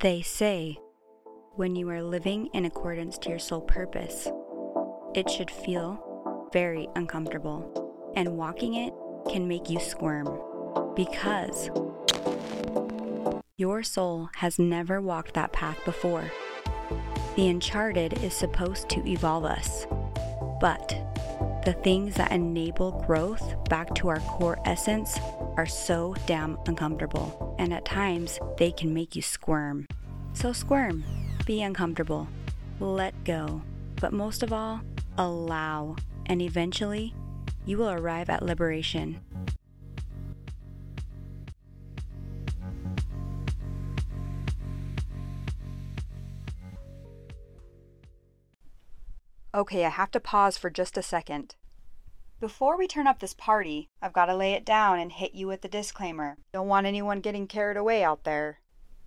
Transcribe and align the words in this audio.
They 0.00 0.22
say 0.22 0.78
when 1.56 1.74
you 1.74 1.90
are 1.90 2.04
living 2.04 2.50
in 2.52 2.66
accordance 2.66 3.18
to 3.18 3.30
your 3.30 3.40
soul 3.40 3.62
purpose, 3.62 4.28
it 5.12 5.28
should 5.28 5.50
feel 5.50 6.48
very 6.52 6.86
uncomfortable, 6.94 8.12
and 8.14 8.36
walking 8.36 8.74
it 8.74 8.92
can 9.28 9.48
make 9.48 9.68
you 9.68 9.80
squirm 9.80 10.40
because 10.94 11.68
your 13.56 13.82
soul 13.82 14.28
has 14.36 14.56
never 14.56 15.00
walked 15.00 15.34
that 15.34 15.52
path 15.52 15.84
before. 15.84 16.30
The 17.34 17.48
uncharted 17.48 18.22
is 18.22 18.34
supposed 18.34 18.88
to 18.90 19.04
evolve 19.04 19.46
us, 19.46 19.88
but 20.60 21.07
the 21.68 21.74
things 21.74 22.14
that 22.14 22.32
enable 22.32 22.92
growth 23.06 23.54
back 23.68 23.94
to 23.94 24.08
our 24.08 24.20
core 24.20 24.58
essence 24.64 25.18
are 25.58 25.66
so 25.66 26.14
damn 26.24 26.56
uncomfortable, 26.66 27.54
and 27.58 27.74
at 27.74 27.84
times 27.84 28.40
they 28.56 28.72
can 28.72 28.94
make 28.94 29.14
you 29.14 29.20
squirm. 29.20 29.86
So 30.32 30.54
squirm, 30.54 31.04
be 31.44 31.60
uncomfortable, 31.60 32.26
let 32.80 33.12
go, 33.24 33.60
but 34.00 34.14
most 34.14 34.42
of 34.42 34.50
all, 34.50 34.80
allow, 35.18 35.96
and 36.24 36.40
eventually 36.40 37.12
you 37.66 37.76
will 37.76 37.90
arrive 37.90 38.30
at 38.30 38.42
liberation. 38.42 39.20
Okay, 49.54 49.84
I 49.84 49.90
have 49.90 50.10
to 50.12 50.20
pause 50.20 50.56
for 50.56 50.70
just 50.70 50.96
a 50.96 51.02
second. 51.02 51.56
Before 52.40 52.76
we 52.78 52.86
turn 52.86 53.08
up 53.08 53.18
this 53.18 53.34
party, 53.34 53.88
I've 54.00 54.12
got 54.12 54.26
to 54.26 54.36
lay 54.36 54.52
it 54.52 54.64
down 54.64 55.00
and 55.00 55.10
hit 55.10 55.34
you 55.34 55.48
with 55.48 55.62
the 55.62 55.68
disclaimer. 55.68 56.36
Don't 56.52 56.68
want 56.68 56.86
anyone 56.86 57.20
getting 57.20 57.48
carried 57.48 57.76
away 57.76 58.04
out 58.04 58.22
there. 58.22 58.60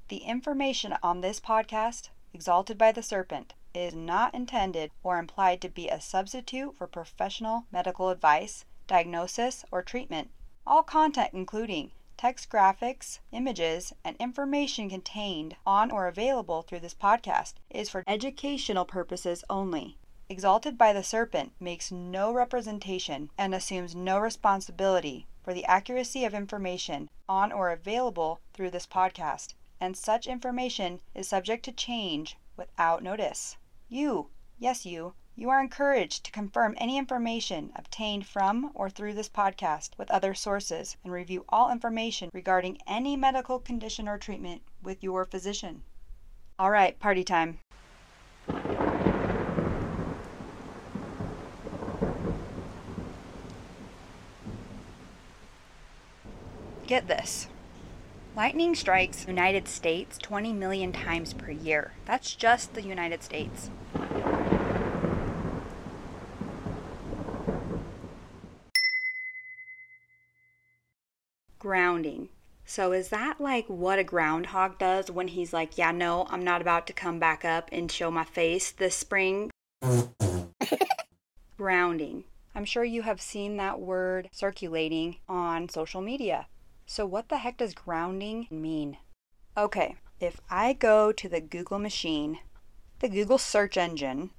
The 0.10 0.18
information 0.18 0.98
on 1.02 1.22
this 1.22 1.40
podcast, 1.40 2.10
Exalted 2.34 2.78
by 2.78 2.92
the 2.92 3.02
Serpent, 3.02 3.54
is 3.74 3.96
not 3.96 4.36
intended 4.36 4.92
or 5.02 5.18
implied 5.18 5.62
to 5.62 5.70
be 5.70 5.88
a 5.88 6.02
substitute 6.02 6.76
for 6.76 6.88
professional 6.88 7.68
medical 7.72 8.10
advice, 8.10 8.66
diagnosis, 8.86 9.64
or 9.72 9.82
treatment. 9.82 10.32
All 10.68 10.84
content, 10.84 11.30
including 11.32 11.92
text 12.18 12.50
graphics, 12.50 13.20
images, 13.32 13.94
and 14.04 14.18
information 14.18 14.90
contained 14.90 15.56
on 15.66 15.90
or 15.90 16.08
available 16.08 16.64
through 16.64 16.82
this 16.82 16.94
podcast, 16.94 17.54
is 17.70 17.90
for 17.90 18.04
educational 18.08 18.84
purposes 18.84 19.46
only. 19.50 19.98
Exalted 20.32 20.78
by 20.78 20.94
the 20.94 21.04
Serpent 21.04 21.52
makes 21.60 21.92
no 21.92 22.32
representation 22.32 23.30
and 23.38 23.54
assumes 23.54 23.94
no 23.94 24.18
responsibility 24.18 25.28
for 25.44 25.54
the 25.54 25.66
accuracy 25.66 26.24
of 26.24 26.34
information 26.34 27.10
on 27.28 27.52
or 27.52 27.70
available 27.70 28.40
through 28.54 28.70
this 28.70 28.88
podcast, 28.88 29.56
and 29.82 29.98
such 29.98 30.28
information 30.28 31.02
is 31.14 31.28
subject 31.28 31.66
to 31.66 31.74
change 31.74 32.38
without 32.56 33.04
notice. 33.04 33.58
You, 33.90 34.30
yes, 34.58 34.86
you, 34.86 35.16
you 35.36 35.50
are 35.50 35.60
encouraged 35.60 36.24
to 36.24 36.32
confirm 36.32 36.76
any 36.78 36.98
information 36.98 37.74
obtained 37.76 38.26
from 38.26 38.72
or 38.74 38.90
through 38.90 39.16
this 39.16 39.28
podcast 39.28 39.98
with 39.98 40.10
other 40.10 40.34
sources 40.34 40.96
and 41.04 41.12
review 41.12 41.44
all 41.50 41.70
information 41.70 42.30
regarding 42.34 42.78
any 42.88 43.18
medical 43.18 43.60
condition 43.60 44.08
or 44.08 44.18
treatment 44.18 44.62
with 44.82 45.04
your 45.04 45.26
physician. 45.26 45.84
All 46.58 46.72
right, 46.72 46.98
party 47.02 47.26
time. 47.26 47.60
Get 56.92 57.08
this. 57.08 57.48
Lightning 58.36 58.76
strikes 58.76 59.26
United 59.26 59.66
States 59.70 60.18
20 60.18 60.52
million 60.52 60.92
times 60.92 61.32
per 61.32 61.50
year. 61.50 61.94
That's 62.04 62.36
just 62.36 62.74
the 62.74 62.82
United 62.82 63.24
States. 63.24 63.70
Grounding. 71.60 72.28
So, 72.66 72.92
is 72.92 73.08
that 73.08 73.40
like 73.40 73.68
what 73.68 73.98
a 73.98 74.04
groundhog 74.04 74.78
does 74.78 75.10
when 75.10 75.30
he's 75.30 75.54
like, 75.54 75.78
yeah, 75.78 75.94
no, 75.94 76.28
I'm 76.30 76.44
not 76.44 76.60
about 76.60 76.88
to 76.88 76.94
come 76.94 77.20
back 77.20 77.46
up 77.46 77.70
and 77.72 77.90
show 77.90 78.12
my 78.12 78.26
face 78.26 78.70
this 78.70 78.98
spring? 78.98 79.50
Grounding. 81.58 82.26
I'm 82.54 82.66
sure 82.66 82.84
you 82.84 83.04
have 83.04 83.22
seen 83.22 83.56
that 83.56 83.80
word 83.80 84.28
circulating 84.34 85.20
on 85.30 85.70
social 85.70 86.02
media. 86.02 86.48
So, 86.94 87.06
what 87.06 87.30
the 87.30 87.38
heck 87.38 87.56
does 87.56 87.74
grounding 87.74 88.48
mean? 88.52 88.98
Okay, 89.56 89.96
if 90.20 90.42
I 90.50 90.74
go 90.74 91.14
to 91.14 91.30
the 91.30 91.40
Google 91.40 91.80
machine, 91.80 92.40
the 93.00 93.08
Google 93.08 93.38
search 93.38 93.78
engine, 93.78 94.32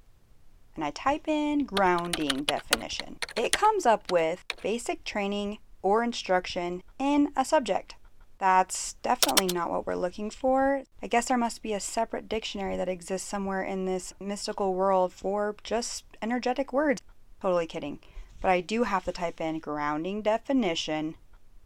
and 0.75 0.85
I 0.85 0.91
type 0.91 1.27
in 1.27 1.65
grounding 1.65 2.43
definition, 2.43 3.17
it 3.35 3.53
comes 3.53 3.87
up 3.87 4.11
with 4.11 4.45
basic 4.61 5.03
training 5.03 5.57
or 5.81 6.03
instruction 6.03 6.83
in 6.99 7.33
a 7.35 7.43
subject. 7.43 7.95
That's 8.37 8.93
definitely 9.01 9.47
not 9.47 9.71
what 9.71 9.87
we're 9.87 9.95
looking 9.95 10.29
for. 10.29 10.83
I 11.01 11.07
guess 11.07 11.25
there 11.25 11.37
must 11.39 11.63
be 11.63 11.73
a 11.73 11.79
separate 11.79 12.29
dictionary 12.29 12.77
that 12.77 12.87
exists 12.87 13.27
somewhere 13.27 13.63
in 13.63 13.85
this 13.85 14.13
mystical 14.19 14.75
world 14.75 15.11
for 15.11 15.55
just 15.63 16.03
energetic 16.21 16.71
words. 16.71 17.01
Totally 17.41 17.65
kidding. 17.65 17.99
But 18.39 18.51
I 18.51 18.61
do 18.61 18.83
have 18.83 19.05
to 19.05 19.11
type 19.11 19.41
in 19.41 19.57
grounding 19.57 20.21
definition 20.21 21.15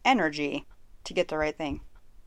energy 0.02 0.64
to 1.08 1.14
get 1.14 1.28
the 1.28 1.38
right 1.38 1.56
thing. 1.56 1.80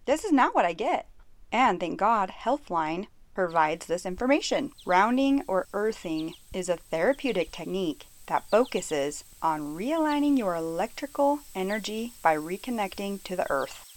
This 0.05 0.25
is 0.25 0.31
not 0.31 0.53
what 0.53 0.65
I 0.65 0.73
get. 0.73 1.07
And 1.51 1.79
thank 1.79 1.99
God, 1.99 2.31
Healthline 2.43 3.07
provides 3.33 3.85
this 3.85 4.05
information. 4.05 4.71
Grounding 4.83 5.43
or 5.47 5.67
earthing 5.73 6.33
is 6.53 6.69
a 6.69 6.77
therapeutic 6.77 7.51
technique 7.51 8.05
that 8.27 8.49
focuses 8.49 9.23
on 9.41 9.75
realigning 9.75 10.37
your 10.37 10.55
electrical 10.55 11.39
energy 11.55 12.13
by 12.21 12.35
reconnecting 12.35 13.23
to 13.23 13.35
the 13.35 13.49
earth. 13.49 13.87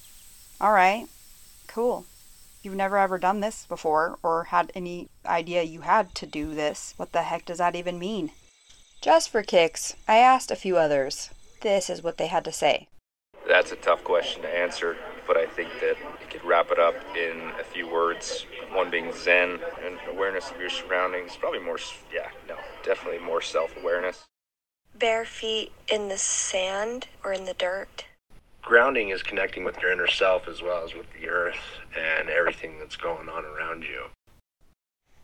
All 0.61 0.73
right, 0.73 1.07
cool. 1.67 2.07
You've 2.63 2.75
never 2.75 2.97
ever 2.97 3.19
done 3.19 3.41
this 3.41 3.67
before 3.67 4.19
or 4.23 4.45
had 4.45 4.73
any 4.75 5.09
idea 5.27 5.63
you 5.63 5.83
had 5.83 6.15
to 6.17 6.27
do 6.27 6.55
this. 6.55 6.95
What 6.97 7.13
the 7.13 7.23
heck 7.23 7.45
does 7.45 7.59
that 7.59 7.77
even 7.77 7.99
mean? 7.99 8.31
Just 9.01 9.29
for 9.29 9.43
kicks, 9.43 9.95
I 10.09 10.17
asked 10.17 10.51
a 10.51 10.57
few 10.57 10.77
others. 10.77 11.31
This 11.61 11.91
is 11.91 12.03
what 12.03 12.17
they 12.17 12.29
had 12.29 12.45
to 12.47 12.53
say. 12.53 12.89
That's 13.47 13.73
a 13.73 13.77
tough 13.77 14.03
question 14.05 14.43
to 14.43 14.49
answer, 14.49 14.97
but 15.27 15.37
I 15.37 15.47
think 15.47 15.69
that 15.81 15.97
you 15.99 16.27
could 16.31 16.45
wrap 16.45 16.71
it 16.71 16.79
up 16.79 16.95
in 17.15 17.53
a 17.61 17.65
few 17.65 17.87
words. 17.87 18.47
One 18.73 18.91
being 18.91 19.13
Zen 19.13 19.59
and 19.85 19.99
awareness 20.09 20.51
of 20.51 20.59
your 20.59 20.71
surroundings. 20.71 21.37
Probably 21.37 21.61
more, 21.61 21.79
yeah, 22.13 22.31
no, 22.49 22.57
definitely 22.85 23.19
more 23.21 23.43
self 23.43 23.77
awareness. 23.77 24.25
Bare 24.99 25.25
feet 25.25 25.73
in 25.93 26.09
the 26.09 26.17
sand 26.17 27.09
or 27.23 27.33
in 27.33 27.45
the 27.45 27.55
dirt. 27.55 28.07
Grounding 28.63 29.11
is 29.11 29.23
connecting 29.23 29.63
with 29.63 29.79
your 29.83 29.93
inner 29.93 30.07
self 30.07 30.49
as 30.49 30.63
well 30.63 30.83
as 30.83 30.95
with 30.95 31.07
the 31.13 31.29
earth 31.29 31.61
and 31.95 32.31
everything 32.31 32.79
that's 32.79 32.97
going 32.97 33.29
on 33.29 33.45
around 33.45 33.83
you. 33.83 34.05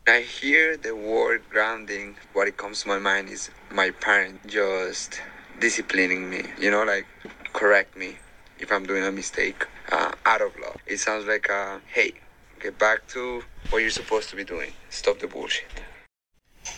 I 0.07 0.21
hear 0.21 0.77
the 0.77 0.95
word 0.95 1.43
grounding, 1.49 2.17
what 2.33 2.47
it 2.47 2.57
comes 2.57 2.83
to 2.83 2.87
my 2.87 2.99
mind 2.99 3.29
is 3.29 3.49
my 3.71 3.91
parent 3.91 4.45
just 4.47 5.21
disciplining 5.59 6.29
me, 6.29 6.43
you 6.59 6.69
know, 6.69 6.83
like 6.83 7.05
correct 7.53 7.97
me 7.97 8.17
if 8.59 8.71
I'm 8.71 8.85
doing 8.85 9.03
a 9.03 9.11
mistake 9.11 9.67
uh, 9.91 10.11
out 10.25 10.41
of 10.41 10.51
love. 10.61 10.77
It 10.85 10.99
sounds 10.99 11.25
like, 11.25 11.49
uh, 11.49 11.79
hey, 11.87 12.13
get 12.59 12.77
back 12.77 13.07
to 13.09 13.43
what 13.69 13.79
you're 13.79 13.89
supposed 13.89 14.29
to 14.29 14.35
be 14.35 14.43
doing. 14.43 14.71
Stop 14.89 15.19
the 15.19 15.27
bullshit. 15.27 15.67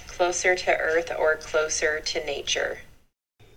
Closer 0.07 0.55
to 0.55 0.77
earth 0.77 1.11
or 1.17 1.35
closer 1.35 1.99
to 1.99 2.25
nature. 2.25 2.79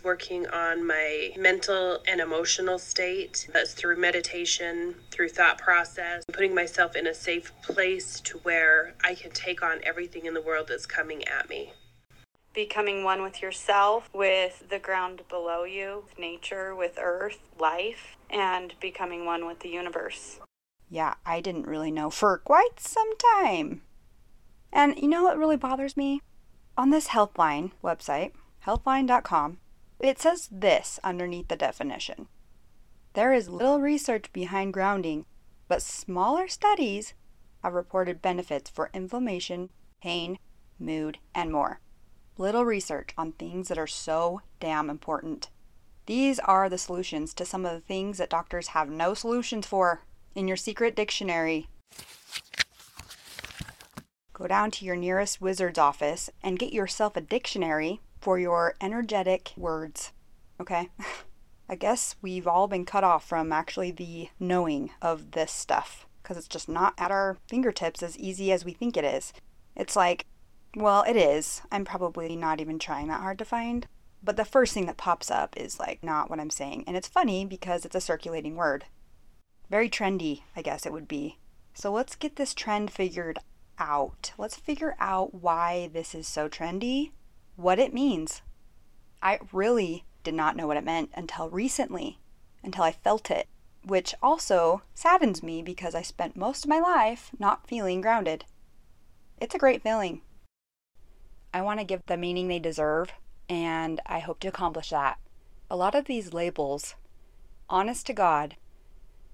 Working 0.03 0.47
on 0.47 0.87
my 0.87 1.33
mental 1.37 1.99
and 2.07 2.21
emotional 2.21 2.79
state. 2.79 3.49
That's 3.53 3.75
through 3.75 3.97
meditation, 3.97 4.95
through 5.11 5.31
thought 5.31 5.59
process, 5.59 6.23
putting 6.33 6.55
myself 6.55 6.95
in 6.95 7.07
a 7.07 7.15
safe 7.15 7.53
place 7.63 8.21
to 8.21 8.39
where 8.39 8.95
I 9.03 9.15
can 9.15 9.33
take 9.33 9.63
on 9.63 9.81
everything 9.83 10.27
in 10.27 10.35
the 10.35 10.41
world 10.41 10.69
that's 10.69 10.87
coming 10.87 11.27
at 11.27 11.49
me 11.49 11.73
becoming 12.57 13.05
one 13.05 13.23
with 13.23 13.43
yourself, 13.43 14.09
with 14.15 14.65
the 14.71 14.79
ground 14.79 15.21
below 15.29 15.65
you, 15.65 16.03
with 16.09 16.19
nature, 16.19 16.75
with 16.75 16.99
earth, 17.01 17.39
life, 17.61 18.17
and 18.31 18.73
becoming 18.81 19.27
one 19.27 19.47
with 19.47 19.61
the 19.61 19.69
universe. 19.69 20.41
Yeah, 20.89 21.15
I 21.27 21.43
didn't 21.43 21.67
really 21.67 21.91
know 21.91 22.09
for 22.09 22.39
quite 22.39 22.81
some 22.81 23.13
time. 23.39 23.83
And 24.73 24.99
you 24.99 25.07
know 25.07 25.23
what 25.23 25.37
really 25.37 25.59
bothers 25.59 25.99
me? 25.99 26.23
On 26.79 26.89
this 26.89 27.09
Healthline 27.09 27.73
website, 27.85 28.33
healthline.com, 28.65 29.59
it 30.01 30.19
says 30.19 30.49
this 30.51 30.99
underneath 31.05 31.49
the 31.49 31.57
definition. 31.57 32.27
There 33.13 33.35
is 33.35 33.51
little 33.51 33.81
research 33.81 34.33
behind 34.33 34.73
grounding, 34.73 35.27
but 35.69 35.83
smaller 35.83 36.49
studies 36.49 37.13
have 37.63 37.75
reported 37.75 38.23
benefits 38.23 38.71
for 38.71 38.91
inflammation, 38.95 39.69
pain, 40.01 40.39
mood, 40.79 41.19
and 41.35 41.53
more 41.53 41.81
little 42.39 42.65
research 42.65 43.11
on 43.17 43.33
things 43.33 43.69
that 43.69 43.79
are 43.79 43.87
so 43.87 44.41
damn 44.61 44.91
important. 44.91 45.49
These 46.07 46.39
are 46.41 46.69
the 46.69 46.79
solutions 46.79 47.35
to 47.35 47.45
some 47.45 47.67
of 47.67 47.73
the 47.73 47.81
things 47.81 48.19
that 48.19 48.31
doctors 48.31 48.69
have 48.69 48.89
no 48.89 49.15
solutions 49.15 49.67
for 49.67 50.03
in 50.35 50.47
your 50.47 50.57
secret 50.57 50.95
dictionary. 50.95 51.69
go 54.33 54.47
down 54.47 54.71
to 54.71 54.85
your 54.85 54.97
nearest 54.97 55.41
wizard's 55.41 55.79
office 55.79 56.29
and 56.43 56.59
get 56.59 56.73
yourself 56.73 57.17
a 57.17 57.21
dictionary 57.21 58.01
for 58.21 58.39
your 58.39 58.75
energetic 58.81 59.53
words. 59.57 60.13
Okay? 60.61 60.91
I 61.69 61.75
guess 61.75 62.15
we've 62.23 62.47
all 62.47 62.69
been 62.69 62.85
cut 62.85 63.03
off 63.03 63.27
from 63.27 63.51
actually 63.51 63.91
the 63.91 64.29
knowing 64.39 64.91
of 65.03 65.33
this 65.33 65.51
stuff 65.51 66.07
because 66.23 66.37
it's 66.37 66.49
just 66.49 66.69
not 66.69 66.95
at 66.99 67.11
our 67.11 67.39
fingertips 67.49 68.03
as 68.03 68.19
easy 68.19 68.53
as 68.53 68.65
we 68.65 68.73
think 68.73 68.97
it 68.97 69.05
is. 69.05 69.33
It's 69.75 69.97
like, 69.97 70.27
well, 70.77 71.05
it 71.09 71.17
is. 71.17 71.63
I'm 71.73 71.87
probably 71.87 72.37
not 72.37 72.61
even 72.61 72.79
trying 72.79 73.09
that 73.09 73.23
hard 73.23 73.39
to 73.39 73.47
find. 73.47 73.89
But 74.23 74.37
the 74.37 74.45
first 74.45 74.75
thing 74.75 74.85
that 74.87 74.99
pops 74.99 75.31
up 75.31 75.57
is 75.57 75.81
like 75.81 76.03
not 76.03 76.29
what 76.29 76.39
I'm 76.39 76.51
saying. 76.51 76.85
And 76.87 76.97
it's 76.97 77.09
funny 77.09 77.47
because 77.47 77.87
it's 77.87 77.95
a 77.95 78.01
circulating 78.01 78.57
word. 78.57 78.85
Very 79.71 79.89
trendy, 79.89 80.43
I 80.55 80.61
guess 80.61 80.85
it 80.85 80.93
would 80.93 81.09
be. 81.09 81.39
So 81.73 81.91
let's 81.91 82.15
get 82.15 82.37
this 82.37 82.53
trend 82.53 82.91
figured 82.91 83.39
out. 83.79 84.33
Let's 84.37 84.57
figure 84.57 84.97
out 85.01 85.35
why 85.35 85.89
this 85.93 86.15
is 86.15 86.29
so 86.29 86.47
trendy, 86.47 87.13
what 87.57 87.79
it 87.79 87.95
means. 87.95 88.43
I 89.23 89.39
really 89.53 90.05
did 90.25 90.35
not 90.35 90.57
know 90.57 90.67
what 90.67 90.77
it 90.77 90.85
meant 90.85 91.11
until 91.15 91.49
recently, 91.49 92.19
until 92.63 92.85
I 92.85 92.93
felt 92.93 93.31
it, 93.31 93.49
which 93.83 94.15
also 94.23 94.83
saddens 94.95 95.43
me 95.43 95.63
because 95.63 95.95
I 95.95 96.03
spent 96.03 96.37
most 96.37 96.65
of 96.65 96.69
my 96.69 96.81
life 96.81 97.31
not 97.39 97.67
feeling 97.67 98.03
grounded. 98.03 98.45
It's 99.41 99.55
a 99.55 99.59
great 99.59 99.83
feeling. 99.83 100.21
I 101.53 101.63
want 101.63 101.81
to 101.81 101.85
give 101.85 102.03
the 102.07 102.17
meaning 102.17 102.49
they 102.49 102.59
deserve, 102.59 103.13
and 103.49 104.01
I 104.07 104.19
hope 104.19 104.41
to 104.41 104.49
accomplish 104.49 104.91
that. 104.91 105.19
A 105.71 105.77
lot 105.77 105.95
of 105.95 106.05
these 106.05 106.33
labels, 106.33 106.95
honest 107.69 108.07
to 108.07 108.13
God, 108.13 108.57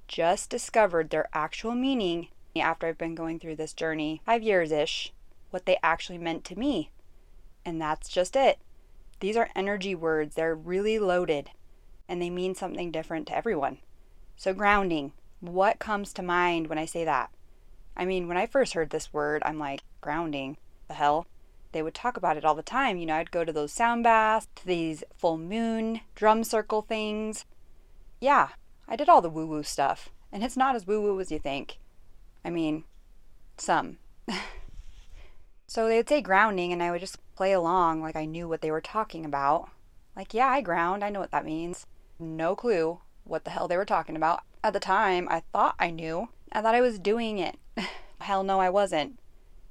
just 0.09 0.51
discovered 0.51 1.11
their 1.11 1.29
actual 1.33 1.75
meaning 1.75 2.29
after 2.61 2.87
I've 2.87 2.99
been 2.99 3.15
going 3.15 3.39
through 3.39 3.57
this 3.57 3.73
journey, 3.73 4.21
five 4.27 4.43
years 4.43 4.73
ish, 4.73 5.13
what 5.51 5.67
they 5.67 5.79
actually 5.83 6.19
meant 6.19 6.45
to 6.45 6.59
me. 6.59 6.91
And 7.65 7.81
that's 7.81 8.09
just 8.09 8.37
it. 8.37 8.59
These 9.21 9.37
are 9.37 9.51
energy 9.55 9.95
words, 9.95 10.35
they're 10.35 10.55
really 10.55 10.99
loaded 10.99 11.51
and 12.09 12.21
they 12.21 12.29
mean 12.29 12.55
something 12.55 12.91
different 12.91 13.27
to 13.29 13.37
everyone. 13.37 13.79
So, 14.37 14.53
grounding, 14.53 15.13
what 15.41 15.79
comes 15.79 16.13
to 16.15 16.23
mind 16.23 16.67
when 16.67 16.79
I 16.79 16.85
say 16.85 17.05
that? 17.05 17.31
I 17.97 18.05
mean, 18.05 18.29
when 18.29 18.37
I 18.37 18.47
first 18.47 18.75
heard 18.75 18.91
this 18.91 19.13
word, 19.13 19.43
I'm 19.45 19.59
like, 19.59 19.81
grounding, 20.01 20.57
the 20.89 20.95
hell? 20.95 21.27
They 21.73 21.83
would 21.83 21.95
talk 21.95 22.17
about 22.17 22.37
it 22.37 22.45
all 22.45 22.55
the 22.55 22.63
time. 22.63 22.97
You 22.97 23.07
know, 23.07 23.17
I'd 23.17 23.31
go 23.31 23.45
to 23.45 23.53
those 23.53 23.73
sound 23.73 24.05
baths, 24.05 24.49
to 24.57 24.67
these 24.67 25.03
full 25.17 25.39
moon 25.39 26.01
drum 26.15 26.45
circle 26.45 26.83
things. 26.83 27.45
Yeah, 28.21 28.51
I 28.87 28.97
did 28.97 29.09
all 29.09 29.23
the 29.23 29.31
woo 29.31 29.47
woo 29.47 29.63
stuff, 29.63 30.11
and 30.31 30.45
it's 30.45 30.57
not 30.57 30.77
as 30.77 30.87
woo 30.87 31.01
woo 31.01 31.21
as 31.21 31.33
you 31.33 31.39
think. 31.39 31.79
I 32.45 32.51
mean, 32.51 32.85
some. 33.57 33.99
So 35.73 35.89
they 35.89 35.97
would 35.97 36.09
say 36.11 36.21
grounding, 36.21 36.71
and 36.71 36.83
I 36.83 36.91
would 36.91 37.01
just 37.01 37.17
play 37.35 37.53
along 37.53 38.03
like 38.03 38.15
I 38.15 38.27
knew 38.27 38.47
what 38.47 38.61
they 38.61 38.71
were 38.71 38.83
talking 38.83 39.25
about. 39.25 39.71
Like, 40.15 40.35
yeah, 40.35 40.49
I 40.49 40.61
ground. 40.61 41.03
I 41.03 41.09
know 41.09 41.21
what 41.21 41.31
that 41.31 41.47
means. 41.47 41.87
No 42.19 42.55
clue 42.55 43.01
what 43.25 43.45
the 43.45 43.51
hell 43.53 43.69
they 43.69 43.79
were 43.79 43.87
talking 43.87 44.15
about. 44.15 44.43
At 44.63 44.75
the 44.75 44.81
time, 44.81 45.27
I 45.31 45.45
thought 45.51 45.75
I 45.79 45.89
knew. 45.89 46.29
I 46.53 46.61
thought 46.61 46.75
I 46.75 46.83
was 46.83 46.99
doing 46.99 47.39
it. 47.39 47.57
hell 48.21 48.45
no, 48.45 48.61
I 48.61 48.69
wasn't. 48.69 49.19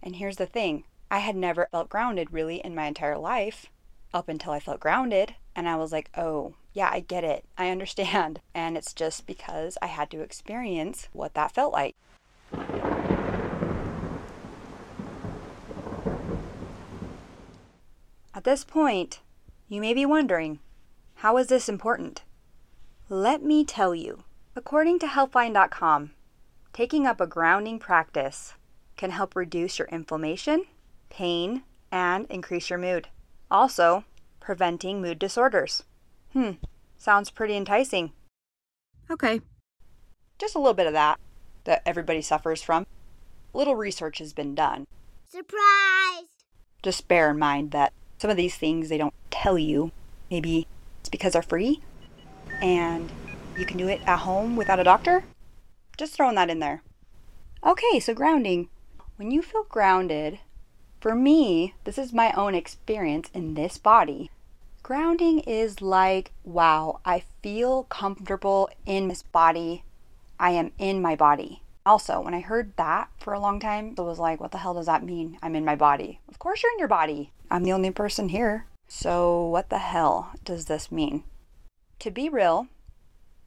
And 0.01 0.15
here's 0.15 0.38
the 0.38 0.48
thing 0.48 0.86
I 1.11 1.19
had 1.19 1.35
never 1.35 1.67
felt 1.69 1.89
grounded 1.89 2.31
really 2.31 2.61
in 2.61 2.73
my 2.73 2.85
entire 2.85 3.17
life 3.17 3.69
up 4.13 4.29
until 4.29 4.53
I 4.53 4.61
felt 4.61 4.79
grounded. 4.79 5.35
And 5.53 5.67
I 5.67 5.75
was 5.75 5.91
like, 5.91 6.09
oh, 6.15 6.53
yeah, 6.71 6.89
I 6.89 7.01
get 7.01 7.25
it. 7.25 7.43
I 7.57 7.69
understand. 7.69 8.39
And 8.55 8.77
it's 8.77 8.93
just 8.93 9.27
because 9.27 9.77
I 9.81 9.87
had 9.87 10.09
to 10.11 10.21
experience 10.21 11.09
what 11.11 11.33
that 11.33 11.53
felt 11.53 11.73
like. 11.73 11.95
At 18.33 18.45
this 18.45 18.63
point, 18.63 19.19
you 19.67 19.81
may 19.81 19.93
be 19.93 20.05
wondering 20.05 20.59
how 21.15 21.37
is 21.37 21.47
this 21.47 21.67
important? 21.67 22.23
Let 23.09 23.43
me 23.43 23.65
tell 23.65 23.93
you. 23.93 24.23
According 24.55 24.99
to 24.99 25.07
Healthline.com, 25.07 26.11
taking 26.71 27.05
up 27.05 27.19
a 27.19 27.27
grounding 27.27 27.79
practice 27.79 28.53
can 28.95 29.11
help 29.11 29.35
reduce 29.35 29.79
your 29.79 29.89
inflammation, 29.89 30.65
pain, 31.11 31.63
and 31.91 32.25
increase 32.29 32.69
your 32.69 32.79
mood. 32.79 33.09
Also, 33.51 34.05
preventing 34.39 35.01
mood 35.01 35.19
disorders. 35.19 35.83
Hmm, 36.33 36.53
sounds 36.97 37.29
pretty 37.29 37.55
enticing. 37.55 38.13
Okay, 39.09 39.41
just 40.39 40.55
a 40.55 40.59
little 40.59 40.73
bit 40.73 40.87
of 40.87 40.93
that 40.93 41.19
that 41.65 41.83
everybody 41.85 42.21
suffers 42.21 42.63
from. 42.63 42.87
Little 43.53 43.75
research 43.75 44.17
has 44.17 44.33
been 44.33 44.55
done. 44.55 44.85
Surprise! 45.29 46.29
Just 46.81 47.07
bear 47.07 47.29
in 47.29 47.37
mind 47.37 47.71
that 47.71 47.93
some 48.17 48.31
of 48.31 48.37
these 48.37 48.55
things 48.55 48.89
they 48.89 48.97
don't 48.97 49.13
tell 49.29 49.59
you. 49.59 49.91
Maybe 50.31 50.67
it's 50.99 51.09
because 51.09 51.33
they're 51.33 51.41
free 51.41 51.81
and 52.61 53.11
you 53.57 53.65
can 53.65 53.77
do 53.77 53.87
it 53.87 54.01
at 54.05 54.19
home 54.19 54.55
without 54.55 54.79
a 54.79 54.83
doctor. 54.83 55.23
Just 55.97 56.13
throwing 56.13 56.35
that 56.35 56.49
in 56.49 56.59
there. 56.59 56.81
Okay, 57.63 57.99
so 57.99 58.13
grounding. 58.13 58.69
When 59.17 59.29
you 59.29 59.41
feel 59.41 59.65
grounded, 59.65 60.39
for 61.01 61.15
me, 61.15 61.74
this 61.83 61.98
is 61.98 62.13
my 62.13 62.31
own 62.33 62.53
experience 62.53 63.30
in 63.33 63.56
this 63.56 63.80
body. 63.80 64.30
Grounding 64.83 65.39
is 65.39 65.81
like, 65.81 66.31
wow, 66.44 67.00
I 67.03 67.24
feel 67.42 67.83
comfortable 67.83 68.69
in 68.86 69.07
this 69.07 69.24
body. 69.24 69.83
I 70.39 70.51
am 70.51 70.71
in 70.77 71.01
my 71.01 71.15
body. 71.15 71.63
Also, 71.88 72.21
when 72.21 72.36
I 72.36 72.42
heard 72.42 72.77
that 72.77 73.09
for 73.19 73.33
a 73.33 73.39
long 73.39 73.59
time, 73.59 73.95
it 73.98 74.01
was 74.01 74.19
like, 74.19 74.39
what 74.39 74.51
the 74.51 74.59
hell 74.59 74.75
does 74.75 74.86
that 74.86 75.03
mean? 75.03 75.39
I'm 75.42 75.56
in 75.56 75.65
my 75.65 75.75
body. 75.75 76.19
Of 76.30 76.38
course, 76.38 76.62
you're 76.62 76.71
in 76.71 76.80
your 76.80 76.88
body. 76.88 77.31
I'm 77.50 77.63
the 77.63 77.74
only 77.74 77.89
person 77.89 78.30
here. 78.30 78.68
So, 78.88 79.44
what 79.48 79.69
the 79.69 79.80
hell 79.80 80.33
does 80.45 80.65
this 80.65 80.92
mean? 80.92 81.24
To 82.00 82.12
be 82.12 82.30
real, 82.30 82.68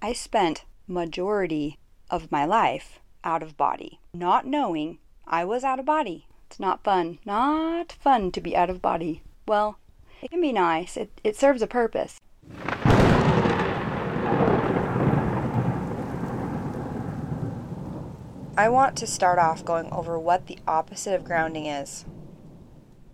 I 0.03 0.13
spent 0.13 0.65
majority 0.89 1.79
of 2.11 2.33
my 2.33 2.45
life 2.45 2.99
out 3.23 3.43
of 3.43 3.57
body, 3.57 4.01
not 4.13 4.45
knowing 4.45 4.99
I 5.27 5.45
was 5.45 5.63
out 5.63 5.79
of 5.79 5.87
body. 5.87 6.27
It's 6.55 6.61
not 6.61 6.85
fun. 6.85 7.19
Not 7.25 7.91
fun 7.91 8.31
to 8.31 8.41
be 8.41 8.57
out 8.57 8.71
of 8.71 8.81
body. 8.81 9.25
Well, 9.49 9.77
it 10.23 10.31
can 10.31 10.41
be 10.41 10.53
nice. 10.53 10.97
It, 10.97 11.11
it 11.25 11.35
serves 11.35 11.63
a 11.63 11.67
purpose. 11.67 12.21
I 18.57 18.69
want 18.69 18.97
to 18.99 19.07
start 19.09 19.41
off 19.41 19.65
going 19.65 19.91
over 19.91 20.17
what 20.17 20.47
the 20.47 20.61
opposite 20.69 21.17
of 21.17 21.25
grounding 21.25 21.67
is. 21.67 22.05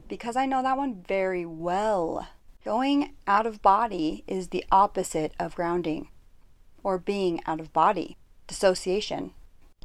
Because 0.07 0.37
I 0.37 0.45
know 0.45 0.63
that 0.63 0.77
one 0.77 1.03
very 1.09 1.47
well. 1.47 2.29
Going 2.63 3.15
out 3.27 3.47
of 3.47 3.63
body 3.63 4.23
is 4.27 4.49
the 4.49 4.67
opposite 4.71 5.33
of 5.41 5.55
grounding 5.55 6.09
or 6.83 6.99
being 6.99 7.41
out 7.47 7.59
of 7.59 7.73
body. 7.73 8.19
Dissociation. 8.47 9.31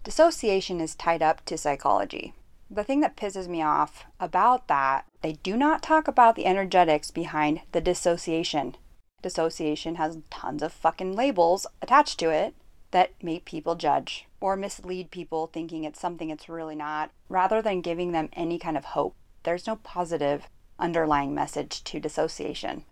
Dissociation 0.04 0.82
is 0.82 0.94
tied 0.94 1.22
up 1.22 1.46
to 1.46 1.58
psychology. 1.58 2.34
The 2.70 2.84
thing 2.84 3.02
that 3.02 3.16
pisses 3.16 3.48
me 3.48 3.62
off 3.62 4.06
about 4.20 4.68
that, 4.68 5.06
they 5.22 5.34
do 5.34 5.56
not 5.56 5.84
talk 5.84 6.08
about 6.08 6.36
the 6.36 6.48
energetics 6.48 7.12
behind 7.12 7.62
the 7.72 7.82
dissociation. 7.82 8.76
Dissociation 9.22 9.96
has 9.96 10.18
tons 10.32 10.64
of 10.64 10.74
fucking 10.74 11.16
labels 11.16 11.68
attached 11.82 12.20
to 12.20 12.32
it 12.32 12.56
that 12.90 13.12
make 13.22 13.46
people 13.46 13.76
judge 13.76 14.26
or 14.42 14.56
mislead 14.56 15.12
people 15.12 15.48
thinking 15.48 15.84
it's 15.84 16.00
something 16.00 16.30
it's 16.30 16.50
really 16.50 16.76
not, 16.76 17.12
rather 17.30 17.62
than 17.62 17.82
giving 17.82 18.12
them 18.14 18.30
any 18.34 18.58
kind 18.58 18.78
of 18.78 18.86
hope. 18.86 19.16
There's 19.44 19.68
no 19.68 19.76
positive 19.78 20.48
underlying 20.80 21.36
message 21.36 21.84
to 21.84 22.00
dissociation, 22.00 22.84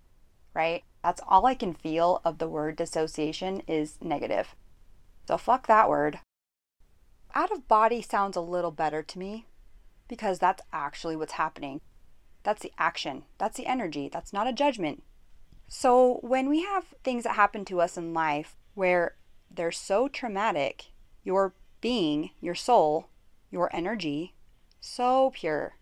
right? 0.53 0.83
That's 1.03 1.21
all 1.27 1.45
I 1.45 1.55
can 1.55 1.73
feel 1.73 2.21
of 2.23 2.37
the 2.37 2.47
word 2.47 2.75
dissociation 2.75 3.63
is 3.67 3.97
negative. 4.01 4.55
So 5.27 5.37
fuck 5.37 5.67
that 5.67 5.89
word. 5.89 6.19
Out 7.33 7.51
of 7.51 7.67
body 7.67 8.01
sounds 8.01 8.37
a 8.37 8.41
little 8.41 8.71
better 8.71 9.01
to 9.01 9.19
me 9.19 9.45
because 10.13 10.37
that's 10.37 10.61
actually 10.71 11.15
what's 11.15 11.33
happening. 11.33 11.81
That's 12.43 12.61
the 12.61 12.71
action, 12.77 13.23
that's 13.39 13.57
the 13.57 13.65
energy, 13.65 14.09
that's 14.13 14.31
not 14.31 14.45
a 14.45 14.53
judgment. 14.53 15.01
So 15.67 16.19
when 16.21 16.49
we 16.49 16.61
have 16.61 16.93
things 17.03 17.23
that 17.23 17.35
happen 17.35 17.65
to 17.65 17.81
us 17.81 17.97
in 17.97 18.13
life 18.13 18.55
where 18.75 19.15
they're 19.49 19.71
so 19.71 20.07
traumatic 20.07 20.91
your 21.23 21.55
being, 21.81 22.29
your 22.39 22.53
soul, 22.53 23.07
your 23.49 23.75
energy, 23.75 24.35
so 24.79 25.31
pure 25.33 25.77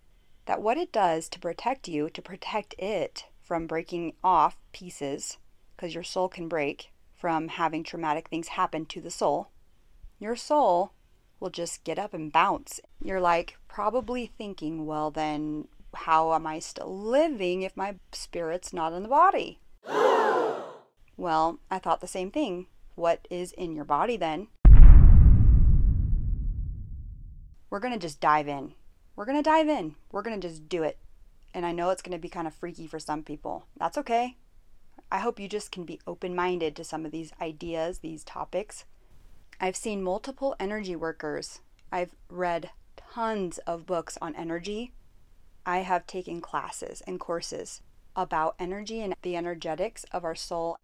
that 0.46 0.62
what 0.62 0.78
it 0.78 0.94
does 0.94 1.28
to 1.28 1.40
protect 1.40 1.90
you, 1.90 2.10
to 2.10 2.22
protect 2.22 2.74
it 2.80 3.26
from 3.42 3.68
breaking 3.68 4.14
off 4.24 4.56
pieces, 4.72 5.40
because 5.76 5.94
your 5.94 6.06
soul 6.06 6.30
can 6.30 6.48
break 6.48 6.94
from 7.18 7.50
having 7.50 7.84
traumatic 7.84 8.30
things 8.30 8.48
happen 8.48 8.86
to 8.86 9.02
the 9.02 9.12
soul, 9.12 9.50
your 10.20 10.38
soul 10.38 10.94
will 11.42 11.50
just 11.50 11.84
get 11.84 12.00
up 12.00 12.14
and 12.14 12.32
bounce. 12.32 12.80
You're 13.04 13.20
like 13.20 13.58
probably 13.68 14.32
thinking, 14.38 14.86
well, 14.86 15.12
then 15.12 15.68
how 15.94 16.34
am 16.34 16.48
I 16.48 16.60
still 16.60 16.98
living 16.98 17.64
if 17.64 17.76
my 17.76 17.96
spirit's 18.14 18.72
not 18.72 18.94
in 18.94 19.04
the 19.04 19.10
body? 19.10 19.60
well, 21.18 21.60
I 21.70 21.80
thought 21.80 22.00
the 22.00 22.08
same 22.08 22.32
thing. 22.32 22.68
What 22.96 23.28
is 23.30 23.52
in 23.52 23.76
your 23.76 23.86
body 23.86 24.16
then? 24.16 24.48
we're 27.72 27.80
going 27.80 27.94
to 27.94 28.00
just 28.00 28.20
dive 28.20 28.48
in. 28.48 28.74
We're 29.16 29.26
going 29.26 29.38
to 29.38 29.50
dive 29.50 29.70
in. 29.70 29.96
We're 30.12 30.22
going 30.22 30.40
to 30.40 30.48
just 30.48 30.70
do 30.70 30.84
it. 30.84 31.00
And 31.54 31.66
I 31.66 31.72
know 31.72 31.90
it's 31.90 32.02
going 32.02 32.16
to 32.16 32.22
be 32.22 32.30
kind 32.30 32.46
of 32.46 32.54
freaky 32.54 32.86
for 32.86 33.00
some 33.00 33.24
people. 33.24 33.66
That's 33.78 33.98
okay. 33.98 34.36
I 35.12 35.20
hope 35.20 35.40
you 35.40 35.48
just 35.48 35.72
can 35.72 35.86
be 35.86 36.00
open 36.06 36.36
minded 36.36 36.76
to 36.76 36.84
some 36.84 37.06
of 37.06 37.12
these 37.12 37.32
ideas, 37.42 38.00
these 38.00 38.24
topics. 38.24 38.86
I've 39.64 39.76
seen 39.76 40.02
multiple 40.02 40.56
energy 40.60 40.96
workers. 40.96 41.62
I've 41.92 42.16
read 42.30 42.72
tons 42.98 43.60
of 43.60 43.86
books 43.86 44.18
on 44.20 44.36
energy. 44.36 44.92
I 45.68 45.80
have 45.80 46.08
taken 46.08 46.42
classes 46.42 47.04
and 47.06 47.20
courses 47.20 47.84
about 48.16 48.56
energy 48.58 49.02
and 49.02 49.14
the 49.22 49.36
energetics 49.36 50.04
of 50.06 50.26
our 50.26 50.34
soul. 50.34 50.78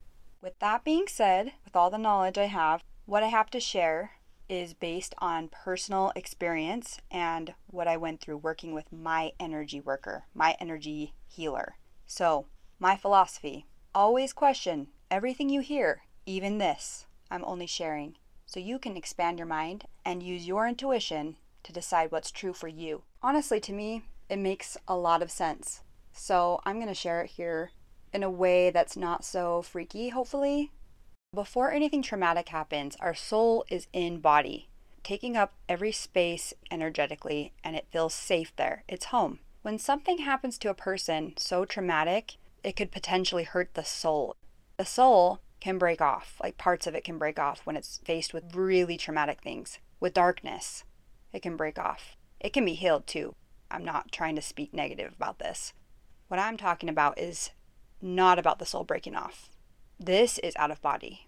With 0.44 0.60
that 0.60 0.84
being 0.84 1.08
said, 1.08 1.54
with 1.66 1.76
all 1.76 1.90
the 1.90 1.98
knowledge 1.98 2.38
I 2.38 2.46
have, 2.46 2.84
what 3.08 3.24
I 3.24 3.30
have 3.30 3.50
to 3.50 3.60
share 3.60 4.12
is 4.48 4.76
based 4.76 5.16
on 5.18 5.50
personal 5.50 6.12
experience 6.16 7.00
and 7.10 7.56
what 7.66 7.88
I 7.88 7.98
went 7.98 8.22
through 8.22 8.38
working 8.38 8.76
with 8.76 8.92
my 8.92 9.32
energy 9.40 9.82
worker, 9.82 10.26
my 10.36 10.56
energy 10.60 11.16
healer. 11.28 11.78
So, 12.06 12.46
my 12.78 12.96
philosophy 12.96 13.66
always 13.96 14.34
question 14.34 14.90
everything 15.10 15.50
you 15.50 15.62
hear, 15.62 16.04
even 16.28 16.60
this. 16.60 17.08
I'm 17.32 17.44
only 17.44 17.66
sharing 17.66 18.18
so 18.48 18.60
you 18.60 18.80
can 18.80 18.98
expand 18.98 19.38
your 19.38 19.48
mind 19.48 19.86
and 20.04 20.24
use 20.24 20.48
your 20.48 20.68
intuition 20.68 21.36
to 21.62 21.72
decide 21.72 22.12
what's 22.12 22.32
true 22.32 22.54
for 22.54 22.68
you. 22.68 23.04
Honestly, 23.22 23.60
to 23.60 23.74
me, 23.74 24.02
it 24.30 24.40
makes 24.40 24.78
a 24.88 24.98
lot 24.98 25.22
of 25.22 25.30
sense. 25.30 25.82
So, 26.12 26.60
I'm 26.66 26.78
going 26.78 26.88
to 26.88 26.96
share 26.96 27.22
it 27.22 27.32
here 27.32 27.70
in 28.12 28.24
a 28.24 28.32
way 28.32 28.72
that's 28.72 28.98
not 28.98 29.24
so 29.24 29.62
freaky, 29.62 30.10
hopefully, 30.10 30.72
before 31.34 31.72
anything 31.72 32.02
traumatic 32.02 32.50
happens, 32.50 32.96
our 33.02 33.14
soul 33.14 33.66
is 33.70 33.88
in 33.92 34.20
body, 34.20 34.70
taking 35.04 35.36
up 35.36 35.54
every 35.68 35.92
space 35.92 36.54
energetically, 36.72 37.54
and 37.64 37.76
it 37.76 37.88
feels 37.92 38.14
safe 38.14 38.56
there. 38.56 38.84
It's 38.88 39.08
home. 39.08 39.40
When 39.62 39.78
something 39.78 40.20
happens 40.20 40.58
to 40.60 40.70
a 40.70 40.74
person 40.74 41.34
so 41.38 41.66
traumatic, 41.66 42.38
it 42.64 42.78
could 42.78 42.92
potentially 42.92 43.44
hurt 43.44 43.74
the 43.74 43.84
soul. 43.84 44.36
The 44.78 44.86
soul 44.86 45.42
can 45.60 45.78
break 45.78 46.02
off, 46.02 46.36
like 46.42 46.58
parts 46.58 46.88
of 46.88 46.96
it 46.96 47.04
can 47.04 47.18
break 47.18 47.40
off 47.40 47.62
when 47.66 47.76
it's 47.76 48.00
faced 48.04 48.34
with 48.34 48.56
really 48.56 48.98
traumatic 48.98 49.42
things. 49.42 49.80
With 50.00 50.14
darkness, 50.14 50.84
it 51.34 51.42
can 51.42 51.58
break 51.58 51.80
off. 51.80 52.16
It 52.40 52.54
can 52.54 52.66
be 52.66 52.74
healed 52.74 53.08
too. 53.08 53.36
I'm 53.70 53.84
not 53.84 54.12
trying 54.12 54.36
to 54.36 54.42
speak 54.42 54.74
negative 54.74 55.14
about 55.16 55.40
this. 55.40 55.74
What 56.28 56.40
I'm 56.40 56.58
talking 56.58 56.90
about 56.90 57.20
is 57.20 57.52
not 58.02 58.38
about 58.38 58.60
the 58.60 58.66
soul 58.66 58.84
breaking 58.84 59.16
off. 59.16 59.50
This 60.00 60.38
is 60.40 60.56
out 60.58 60.72
of 60.72 60.82
body. 60.82 61.28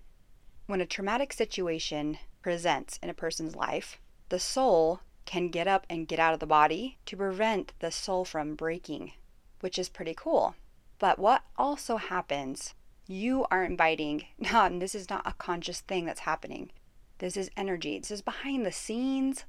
When 0.68 0.82
a 0.82 0.86
traumatic 0.86 1.34
situation 1.34 2.20
presents 2.42 3.00
in 3.02 3.10
a 3.10 3.14
person's 3.14 3.56
life, 3.56 4.00
the 4.30 4.40
soul 4.40 5.02
can 5.26 5.50
get 5.50 5.68
up 5.68 5.86
and 5.90 6.08
get 6.08 6.20
out 6.20 6.34
of 6.34 6.40
the 6.40 6.46
body 6.46 6.98
to 7.06 7.18
prevent 7.18 7.74
the 7.80 7.92
soul 7.92 8.26
from 8.26 8.56
breaking, 8.56 9.14
which 9.62 9.80
is 9.80 9.90
pretty 9.90 10.14
cool. 10.16 10.56
But 11.00 11.18
what 11.18 11.44
also 11.58 11.98
happens, 11.98 12.74
you 13.10 13.48
are 13.50 13.64
inviting, 13.64 14.26
and 14.54 14.82
this 14.82 14.94
is 14.94 15.10
not 15.10 15.26
a 15.26 15.34
conscious 15.34 15.82
thing 15.82 16.06
that's 16.06 16.22
happening. 16.22 16.72
This 17.18 17.36
is 17.36 17.50
energy. 17.58 17.98
This 17.98 18.12
is 18.12 18.22
behind 18.22 18.66
the 18.66 18.72
scenes. 18.72 19.46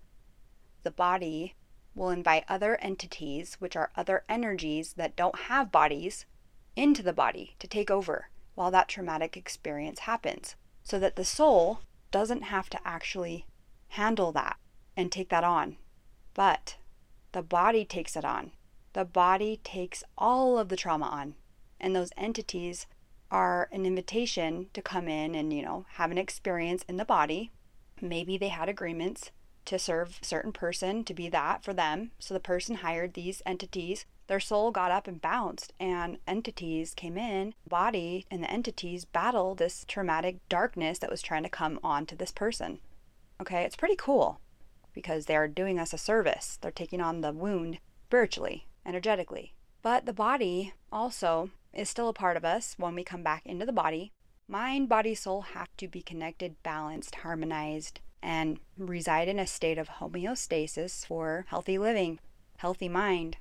The 0.82 0.90
body 0.90 1.54
will 1.94 2.08
invite 2.10 2.44
other 2.48 2.76
entities, 2.76 3.56
which 3.58 3.76
are 3.76 3.92
other 3.94 4.24
energies 4.28 4.94
that 4.94 5.14
don't 5.14 5.38
have 5.40 5.70
bodies, 5.70 6.24
into 6.74 7.02
the 7.02 7.12
body 7.12 7.54
to 7.58 7.66
take 7.66 7.90
over 7.90 8.30
while 8.54 8.70
that 8.70 8.88
traumatic 8.88 9.36
experience 9.36 10.00
happens 10.00 10.56
so 10.82 10.98
that 10.98 11.16
the 11.16 11.24
soul 11.24 11.80
doesn't 12.10 12.42
have 12.42 12.70
to 12.70 12.80
actually 12.84 13.44
handle 13.88 14.32
that 14.32 14.56
and 14.96 15.12
take 15.12 15.28
that 15.28 15.44
on. 15.44 15.76
But 16.32 16.76
the 17.32 17.42
body 17.42 17.84
takes 17.84 18.16
it 18.16 18.24
on. 18.24 18.52
The 18.94 19.04
body 19.04 19.60
takes 19.62 20.02
all 20.16 20.58
of 20.58 20.68
the 20.68 20.76
trauma 20.76 21.06
on. 21.06 21.34
And 21.78 21.94
those 21.94 22.10
entities 22.16 22.86
are 23.30 23.68
an 23.72 23.86
invitation 23.86 24.68
to 24.74 24.82
come 24.82 25.08
in 25.08 25.34
and, 25.34 25.52
you 25.52 25.62
know, 25.62 25.86
have 25.94 26.10
an 26.10 26.18
experience 26.18 26.84
in 26.88 26.96
the 26.96 27.04
body. 27.04 27.50
Maybe 28.00 28.36
they 28.36 28.48
had 28.48 28.68
agreements 28.68 29.30
to 29.66 29.78
serve 29.78 30.18
certain 30.22 30.52
person 30.52 31.04
to 31.04 31.14
be 31.14 31.28
that 31.28 31.62
for 31.62 31.72
them. 31.72 32.10
So 32.18 32.34
the 32.34 32.40
person 32.40 32.76
hired 32.76 33.14
these 33.14 33.42
entities 33.46 34.06
their 34.30 34.38
soul 34.38 34.70
got 34.70 34.92
up 34.92 35.08
and 35.08 35.20
bounced, 35.20 35.72
and 35.80 36.18
entities 36.24 36.94
came 36.94 37.18
in, 37.18 37.52
body 37.66 38.26
and 38.30 38.44
the 38.44 38.48
entities 38.48 39.04
battled 39.04 39.58
this 39.58 39.84
traumatic 39.88 40.36
darkness 40.48 41.00
that 41.00 41.10
was 41.10 41.20
trying 41.20 41.42
to 41.42 41.48
come 41.48 41.80
onto 41.82 42.14
this 42.14 42.30
person. 42.30 42.78
Okay, 43.40 43.64
it's 43.64 43.74
pretty 43.74 43.96
cool 43.96 44.40
because 44.94 45.26
they 45.26 45.34
are 45.34 45.48
doing 45.48 45.80
us 45.80 45.92
a 45.92 45.98
service. 45.98 46.60
They're 46.60 46.70
taking 46.70 47.00
on 47.00 47.22
the 47.22 47.32
wound 47.32 47.80
spiritually, 48.06 48.68
energetically. 48.86 49.52
But 49.82 50.06
the 50.06 50.12
body 50.12 50.74
also 50.92 51.50
is 51.72 51.88
still 51.88 52.08
a 52.08 52.14
part 52.14 52.36
of 52.36 52.44
us 52.44 52.74
when 52.78 52.94
we 52.94 53.04
come 53.04 53.22
back 53.22 53.44
into 53.46 53.66
the 53.66 53.72
body. 53.72 54.12
Mind, 54.48 54.88
body, 54.88 55.14
soul 55.14 55.42
have 55.42 55.68
to 55.76 55.88
be 55.88 56.02
connected, 56.02 56.62
balanced, 56.62 57.16
harmonized, 57.16 58.00
and 58.22 58.58
reside 58.76 59.28
in 59.28 59.38
a 59.38 59.46
state 59.46 59.78
of 59.78 59.88
homeostasis 59.88 61.06
for 61.06 61.46
healthy 61.48 61.78
living, 61.78 62.18
healthy 62.58 62.88
mind, 62.88 63.36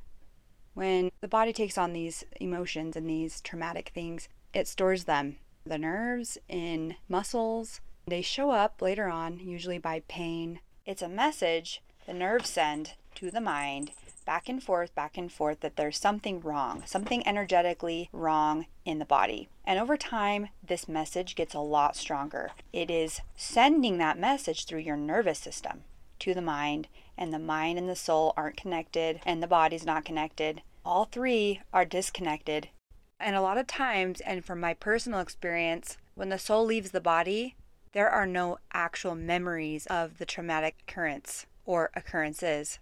when 0.80 1.12
the 1.20 1.28
body 1.28 1.52
takes 1.52 1.78
on 1.78 1.92
these 1.92 2.24
emotions 2.40 2.96
and 2.96 3.10
these 3.10 3.42
traumatic 3.42 3.92
things, 3.94 4.30
it 4.54 4.66
stores 4.66 5.04
them. 5.04 5.36
The 5.66 5.78
nerves 5.78 6.38
in 6.48 6.96
muscles, 7.10 7.82
they 8.08 8.22
show 8.22 8.52
up 8.52 8.82
later 8.82 9.10
on, 9.10 9.40
usually 9.40 9.78
by 9.78 10.04
pain. 10.08 10.62
It's 10.86 11.02
a 11.02 11.10
message 11.10 11.82
the 12.06 12.14
nerves 12.14 12.50
send 12.50 12.94
to 13.16 13.30
the 13.30 13.42
mind 13.42 13.92
back 14.26 14.50
and 14.50 14.62
forth, 14.62 14.94
back 14.96 15.18
and 15.18 15.32
forth, 15.32 15.60
that 15.62 15.76
there's 15.76 15.98
something 15.98 16.42
wrong, 16.42 16.84
something 16.86 17.26
energetically 17.28 18.10
wrong 18.12 18.66
in 18.86 19.00
the 19.00 19.06
body. 19.06 19.50
And 19.66 19.80
over 19.80 19.98
time, 19.98 20.50
this 20.66 20.88
message 20.88 21.36
gets 21.36 21.54
a 21.54 21.60
lot 21.60 21.96
stronger. 21.96 22.52
It 22.74 22.90
is 22.90 23.22
sending 23.36 23.98
that 23.98 24.20
message 24.20 24.66
through 24.66 24.80
your 24.80 24.98
nervous 24.98 25.40
system 25.40 25.84
to 26.20 26.34
the 26.34 26.42
mind, 26.42 26.88
and 27.18 27.34
the 27.34 27.40
mind 27.40 27.78
and 27.78 27.88
the 27.88 27.96
soul 27.96 28.34
aren't 28.36 28.58
connected, 28.58 29.22
and 29.26 29.42
the 29.42 29.48
body's 29.48 29.86
not 29.86 30.06
connected 30.06 30.62
all 30.90 31.06
three 31.06 31.62
are 31.74 31.86
disconnected. 31.86 32.70
And 33.20 33.36
a 33.36 33.42
lot 33.42 33.58
of 33.58 33.68
times, 33.68 34.22
and 34.22 34.44
from 34.44 34.60
my 34.60 34.74
personal 34.74 35.20
experience, 35.20 35.98
when 36.16 36.30
the 36.30 36.40
soul 36.40 36.66
leaves 36.66 36.92
the 36.92 37.02
body, 37.02 37.56
there 37.92 38.10
are 38.10 38.26
no 38.26 38.58
actual 38.74 39.16
memories 39.16 39.86
of 39.88 40.18
the 40.18 40.26
traumatic 40.26 40.78
occurrence 40.88 41.46
or 41.66 41.92
occurrences. 41.96 42.80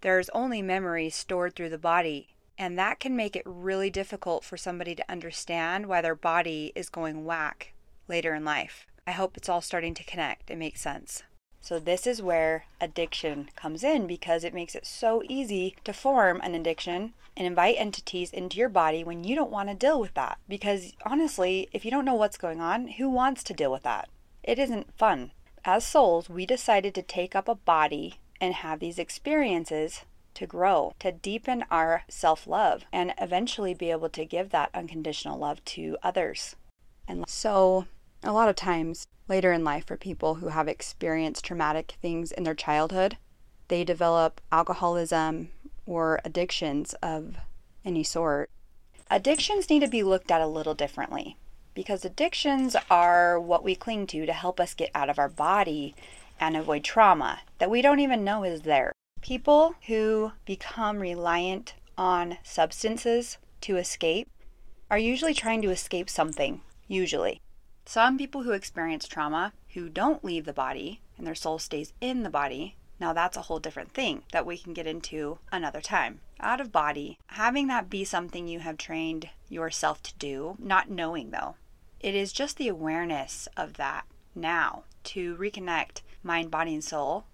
There's 0.00 0.28
only 0.30 0.62
memory 0.62 1.10
stored 1.10 1.54
through 1.54 1.70
the 1.70 1.78
body. 1.78 2.28
And 2.56 2.78
that 2.78 2.98
can 2.98 3.14
make 3.14 3.36
it 3.36 3.42
really 3.44 3.90
difficult 3.90 4.44
for 4.44 4.56
somebody 4.56 4.94
to 4.94 5.10
understand 5.10 5.86
why 5.86 6.00
their 6.00 6.16
body 6.16 6.72
is 6.74 6.88
going 6.88 7.24
whack 7.24 7.72
later 8.08 8.34
in 8.34 8.44
life. 8.44 8.86
I 9.06 9.12
hope 9.12 9.36
it's 9.36 9.48
all 9.48 9.60
starting 9.60 9.94
to 9.94 10.04
connect. 10.04 10.50
It 10.50 10.58
makes 10.58 10.80
sense. 10.80 11.22
So, 11.60 11.78
this 11.78 12.06
is 12.06 12.22
where 12.22 12.66
addiction 12.80 13.50
comes 13.56 13.82
in 13.82 14.06
because 14.06 14.44
it 14.44 14.54
makes 14.54 14.74
it 14.74 14.86
so 14.86 15.22
easy 15.28 15.76
to 15.84 15.92
form 15.92 16.40
an 16.42 16.54
addiction 16.54 17.14
and 17.36 17.46
invite 17.46 17.76
entities 17.78 18.32
into 18.32 18.58
your 18.58 18.68
body 18.68 19.04
when 19.04 19.24
you 19.24 19.34
don't 19.34 19.50
want 19.50 19.68
to 19.68 19.74
deal 19.74 20.00
with 20.00 20.14
that. 20.14 20.38
Because 20.48 20.92
honestly, 21.04 21.68
if 21.72 21.84
you 21.84 21.90
don't 21.90 22.04
know 22.04 22.14
what's 22.14 22.38
going 22.38 22.60
on, 22.60 22.88
who 22.88 23.08
wants 23.08 23.42
to 23.44 23.54
deal 23.54 23.72
with 23.72 23.82
that? 23.82 24.08
It 24.42 24.58
isn't 24.58 24.96
fun. 24.96 25.32
As 25.64 25.84
souls, 25.86 26.30
we 26.30 26.46
decided 26.46 26.94
to 26.94 27.02
take 27.02 27.34
up 27.34 27.48
a 27.48 27.54
body 27.54 28.18
and 28.40 28.54
have 28.54 28.80
these 28.80 28.98
experiences 28.98 30.04
to 30.34 30.46
grow, 30.46 30.94
to 31.00 31.12
deepen 31.12 31.64
our 31.70 32.04
self 32.08 32.46
love, 32.46 32.84
and 32.92 33.12
eventually 33.18 33.74
be 33.74 33.90
able 33.90 34.08
to 34.10 34.24
give 34.24 34.50
that 34.50 34.70
unconditional 34.72 35.38
love 35.38 35.64
to 35.64 35.96
others. 36.02 36.56
And 37.06 37.24
so, 37.28 37.86
a 38.22 38.32
lot 38.32 38.48
of 38.48 38.56
times, 38.56 39.06
later 39.28 39.52
in 39.52 39.62
life 39.62 39.86
for 39.86 39.96
people 39.96 40.36
who 40.36 40.48
have 40.48 40.68
experienced 40.68 41.44
traumatic 41.44 41.96
things 42.00 42.32
in 42.32 42.44
their 42.44 42.54
childhood. 42.54 43.16
They 43.68 43.84
develop 43.84 44.40
alcoholism 44.50 45.50
or 45.86 46.20
addictions 46.24 46.94
of 47.02 47.36
any 47.84 48.02
sort. 48.02 48.50
Addictions 49.10 49.70
need 49.70 49.80
to 49.80 49.88
be 49.88 50.02
looked 50.02 50.30
at 50.30 50.40
a 50.40 50.46
little 50.46 50.74
differently 50.74 51.36
because 51.74 52.04
addictions 52.04 52.76
are 52.90 53.38
what 53.38 53.62
we 53.62 53.74
cling 53.74 54.06
to 54.08 54.26
to 54.26 54.32
help 54.32 54.58
us 54.58 54.74
get 54.74 54.90
out 54.94 55.08
of 55.08 55.18
our 55.18 55.28
body 55.28 55.94
and 56.40 56.56
avoid 56.56 56.84
trauma 56.84 57.40
that 57.58 57.70
we 57.70 57.82
don't 57.82 58.00
even 58.00 58.24
know 58.24 58.44
is 58.44 58.62
there. 58.62 58.92
People 59.20 59.74
who 59.86 60.32
become 60.44 60.98
reliant 60.98 61.74
on 61.96 62.38
substances 62.42 63.38
to 63.62 63.76
escape 63.76 64.28
are 64.90 64.98
usually 64.98 65.34
trying 65.34 65.60
to 65.62 65.70
escape 65.70 66.08
something, 66.08 66.60
usually. 66.86 67.40
Some 67.84 68.18
people 68.18 68.42
who 68.42 68.52
experience 68.52 69.08
trauma 69.08 69.52
who 69.74 69.88
don't 69.88 70.24
leave 70.24 70.44
the 70.44 70.52
body 70.52 71.00
and 71.16 71.26
their 71.26 71.34
soul 71.34 71.58
stays 71.58 71.92
in 72.00 72.22
the 72.22 72.30
body, 72.30 72.76
now 73.00 73.12
that's 73.12 73.36
a 73.36 73.42
whole 73.42 73.58
different 73.58 73.92
thing 73.92 74.22
that 74.32 74.46
we 74.46 74.58
can 74.58 74.72
get 74.72 74.86
into 74.86 75.38
another 75.52 75.80
time. 75.80 76.20
Out 76.40 76.60
of 76.60 76.72
body, 76.72 77.18
having 77.28 77.66
that 77.68 77.90
be 77.90 78.04
something 78.04 78.46
you 78.46 78.60
have 78.60 78.76
trained 78.76 79.28
yourself 79.48 80.02
to 80.04 80.14
do, 80.18 80.56
not 80.58 80.90
knowing 80.90 81.30
though. 81.30 81.56
It 82.00 82.14
is 82.14 82.32
just 82.32 82.56
the 82.56 82.68
awareness 82.68 83.48
of 83.56 83.74
that 83.74 84.04
now 84.34 84.84
to 85.04 85.36
reconnect 85.36 86.02
mind, 86.22 86.50
body, 86.50 86.74
and 86.74 86.84
soul 86.84 87.24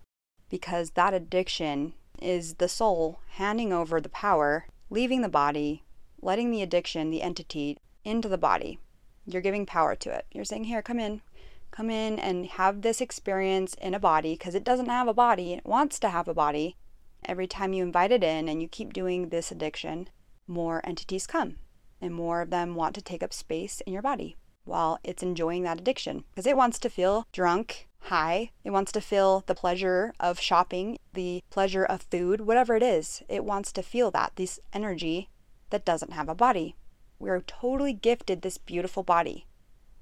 because 0.48 0.90
that 0.90 1.14
addiction 1.14 1.94
is 2.20 2.54
the 2.54 2.68
soul 2.68 3.20
handing 3.30 3.72
over 3.72 4.00
the 4.00 4.08
power, 4.08 4.66
leaving 4.90 5.22
the 5.22 5.28
body, 5.28 5.82
letting 6.22 6.50
the 6.50 6.62
addiction, 6.62 7.10
the 7.10 7.22
entity, 7.22 7.76
into 8.04 8.28
the 8.28 8.38
body. 8.38 8.78
You're 9.26 9.42
giving 9.42 9.66
power 9.66 9.96
to 9.96 10.10
it. 10.10 10.26
You're 10.32 10.44
saying, 10.44 10.64
Here, 10.64 10.82
come 10.82 11.00
in. 11.00 11.22
Come 11.70 11.90
in 11.90 12.18
and 12.20 12.46
have 12.46 12.82
this 12.82 13.00
experience 13.00 13.74
in 13.74 13.94
a 13.94 13.98
body 13.98 14.34
because 14.34 14.54
it 14.54 14.64
doesn't 14.64 14.86
have 14.86 15.08
a 15.08 15.14
body. 15.14 15.54
It 15.54 15.66
wants 15.66 15.98
to 16.00 16.10
have 16.10 16.28
a 16.28 16.34
body. 16.34 16.76
Every 17.24 17.48
time 17.48 17.72
you 17.72 17.82
invite 17.82 18.12
it 18.12 18.22
in 18.22 18.48
and 18.48 18.62
you 18.62 18.68
keep 18.68 18.92
doing 18.92 19.30
this 19.30 19.50
addiction, 19.50 20.08
more 20.46 20.80
entities 20.84 21.26
come 21.26 21.56
and 22.00 22.14
more 22.14 22.42
of 22.42 22.50
them 22.50 22.74
want 22.74 22.94
to 22.94 23.02
take 23.02 23.22
up 23.22 23.32
space 23.32 23.80
in 23.80 23.92
your 23.92 24.02
body 24.02 24.36
while 24.64 24.98
it's 25.04 25.22
enjoying 25.22 25.62
that 25.62 25.78
addiction 25.78 26.24
because 26.30 26.46
it 26.46 26.56
wants 26.56 26.78
to 26.80 26.90
feel 26.90 27.26
drunk, 27.32 27.88
high. 28.04 28.50
It 28.64 28.70
wants 28.70 28.92
to 28.92 29.00
feel 29.00 29.44
the 29.46 29.54
pleasure 29.54 30.12
of 30.20 30.40
shopping, 30.40 30.98
the 31.12 31.42
pleasure 31.50 31.84
of 31.84 32.02
food, 32.02 32.42
whatever 32.42 32.76
it 32.76 32.82
is. 32.82 33.22
It 33.28 33.44
wants 33.44 33.72
to 33.72 33.82
feel 33.82 34.10
that, 34.10 34.32
this 34.36 34.60
energy 34.72 35.30
that 35.70 35.84
doesn't 35.84 36.12
have 36.12 36.28
a 36.28 36.34
body. 36.34 36.76
We 37.18 37.30
are 37.30 37.40
totally 37.40 37.92
gifted 37.92 38.42
this 38.42 38.58
beautiful 38.58 39.02
body, 39.02 39.46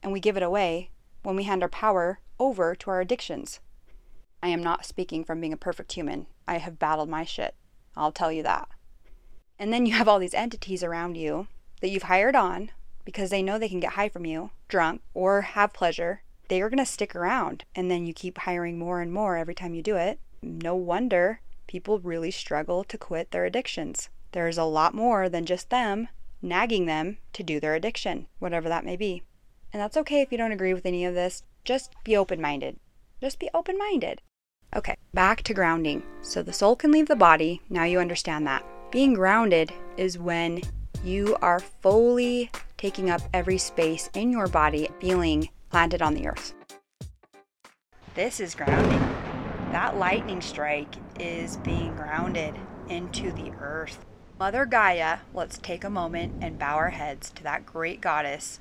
and 0.03 0.13
we 0.13 0.21
give 0.21 0.37
it 0.37 0.43
away 0.43 0.91
when 1.23 1.37
we 1.37 1.45
hand 1.45 1.63
our 1.63 1.69
power 1.69 2.21
over 2.39 2.75
to 2.75 2.91
our 2.91 3.01
addictions. 3.01 3.61
I 4.43 4.49
am 4.49 4.63
not 4.63 4.85
speaking 4.85 5.25
from 5.25 5.41
being 5.41 5.53
a 5.53 5.57
perfect 5.57 5.93
human. 5.93 6.27
I 6.49 6.59
have 6.59 6.81
battled 6.81 7.09
my 7.09 7.25
shit. 7.25 7.55
I'll 7.97 8.11
tell 8.11 8.33
you 8.33 8.43
that. 8.43 8.69
And 9.59 9.73
then 9.73 9.87
you 9.87 9.93
have 9.93 10.09
all 10.09 10.19
these 10.19 10.35
entities 10.35 10.83
around 10.83 11.17
you 11.17 11.47
that 11.81 11.91
you've 11.91 12.05
hired 12.05 12.35
on 12.35 12.71
because 13.05 13.31
they 13.31 13.43
know 13.43 13.59
they 13.59 13.69
can 13.69 13.81
get 13.81 13.95
high 13.95 14.09
from 14.09 14.27
you, 14.27 14.51
drunk, 14.69 15.03
or 15.15 15.43
have 15.43 15.73
pleasure. 15.73 16.23
They 16.49 16.61
are 16.61 16.69
going 16.69 16.79
to 16.79 16.87
stick 16.87 17.15
around. 17.15 17.65
And 17.75 17.91
then 17.91 18.07
you 18.07 18.13
keep 18.13 18.39
hiring 18.39 18.79
more 18.79 19.01
and 19.01 19.13
more 19.13 19.37
every 19.37 19.55
time 19.55 19.75
you 19.75 19.83
do 19.83 19.97
it. 19.97 20.21
No 20.43 20.75
wonder 20.75 21.41
people 21.67 21.99
really 22.01 22.31
struggle 22.31 22.85
to 22.85 22.99
quit 22.99 23.31
their 23.31 23.45
addictions. 23.45 24.09
There's 24.33 24.59
a 24.59 24.65
lot 24.65 24.95
more 24.95 25.29
than 25.29 25.47
just 25.47 25.71
them 25.71 26.09
nagging 26.43 26.87
them 26.87 27.19
to 27.33 27.43
do 27.43 27.61
their 27.61 27.75
addiction, 27.75 28.27
whatever 28.41 28.69
that 28.69 28.85
may 28.85 28.97
be. 28.97 29.23
And 29.73 29.81
that's 29.81 29.97
okay 29.97 30.21
if 30.21 30.33
you 30.33 30.39
don't 30.39 30.53
agree 30.53 30.75
with 30.75 30.85
any 30.85 31.05
of 31.05 31.15
this. 31.15 31.45
Just 31.65 31.95
be 32.05 32.17
open 32.17 32.41
minded. 32.41 32.79
Just 33.21 33.39
be 33.39 33.49
open 33.55 33.79
minded. 33.79 34.21
Okay, 34.75 34.97
back 35.15 35.43
to 35.45 35.55
grounding. 35.55 36.03
So 36.21 36.43
the 36.43 36.53
soul 36.53 36.77
can 36.77 36.91
leave 36.91 37.09
the 37.09 37.17
body. 37.17 37.63
Now 37.71 37.85
you 37.85 38.01
understand 38.01 38.47
that. 38.47 38.65
Being 38.91 39.15
grounded 39.15 39.73
is 39.97 40.19
when 40.19 40.63
you 41.05 41.37
are 41.41 41.61
fully 41.61 42.51
taking 42.83 43.11
up 43.11 43.23
every 43.33 43.59
space 43.59 44.11
in 44.15 44.33
your 44.33 44.49
body, 44.49 44.89
feeling 45.01 45.49
planted 45.71 46.03
on 46.03 46.15
the 46.15 46.27
earth. 46.27 46.53
This 48.17 48.41
is 48.41 48.57
grounding. 48.57 48.99
That 49.71 49.99
lightning 49.99 50.41
strike 50.41 50.97
is 51.21 51.59
being 51.59 51.95
grounded 51.95 52.57
into 52.89 53.31
the 53.31 53.53
earth. 53.61 54.05
Mother 54.37 54.67
Gaia, 54.67 55.19
let's 55.33 55.59
take 55.59 55.85
a 55.85 55.91
moment 55.91 56.35
and 56.43 56.59
bow 56.59 56.75
our 56.75 56.91
heads 56.91 57.31
to 57.37 57.45
that 57.45 57.65
great 57.65 58.01
goddess. 58.01 58.59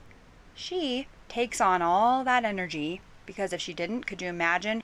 She 0.53 1.07
takes 1.27 1.59
on 1.59 1.81
all 1.81 2.23
that 2.23 2.45
energy 2.45 3.01
because 3.25 3.51
if 3.51 3.59
she 3.59 3.73
didn't, 3.73 4.05
could 4.05 4.21
you 4.21 4.29
imagine? 4.29 4.83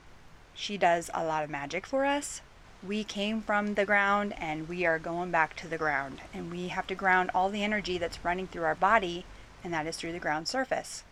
She 0.52 0.76
does 0.76 1.10
a 1.14 1.24
lot 1.24 1.44
of 1.44 1.50
magic 1.50 1.86
for 1.86 2.04
us 2.04 2.42
we 2.86 3.02
came 3.02 3.42
from 3.42 3.74
the 3.74 3.84
ground 3.84 4.34
and 4.38 4.68
we 4.68 4.86
are 4.86 4.98
going 4.98 5.30
back 5.30 5.56
to 5.56 5.68
the 5.68 5.78
ground. 5.78 6.20
And 6.32 6.50
we 6.50 6.68
have 6.68 6.86
to 6.88 6.94
ground 6.94 7.30
all 7.34 7.50
the 7.50 7.64
energy 7.64 7.98
that's 7.98 8.24
running 8.24 8.46
through 8.46 8.64
our 8.64 8.74
body, 8.74 9.24
and 9.64 9.72
that 9.72 9.86
is 9.86 9.96
through 9.96 10.12
the 10.12 10.18
ground 10.18 10.48
surface. 10.48 11.02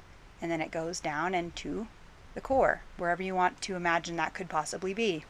And 0.40 0.50
then 0.50 0.60
it 0.60 0.70
goes 0.70 1.00
down 1.00 1.34
into 1.34 1.88
the 2.34 2.40
core, 2.40 2.82
wherever 2.96 3.22
you 3.22 3.34
want 3.34 3.60
to 3.62 3.74
imagine 3.74 4.16
that 4.16 4.34
could 4.34 4.48
possibly 4.48 4.94
be. 4.94 5.24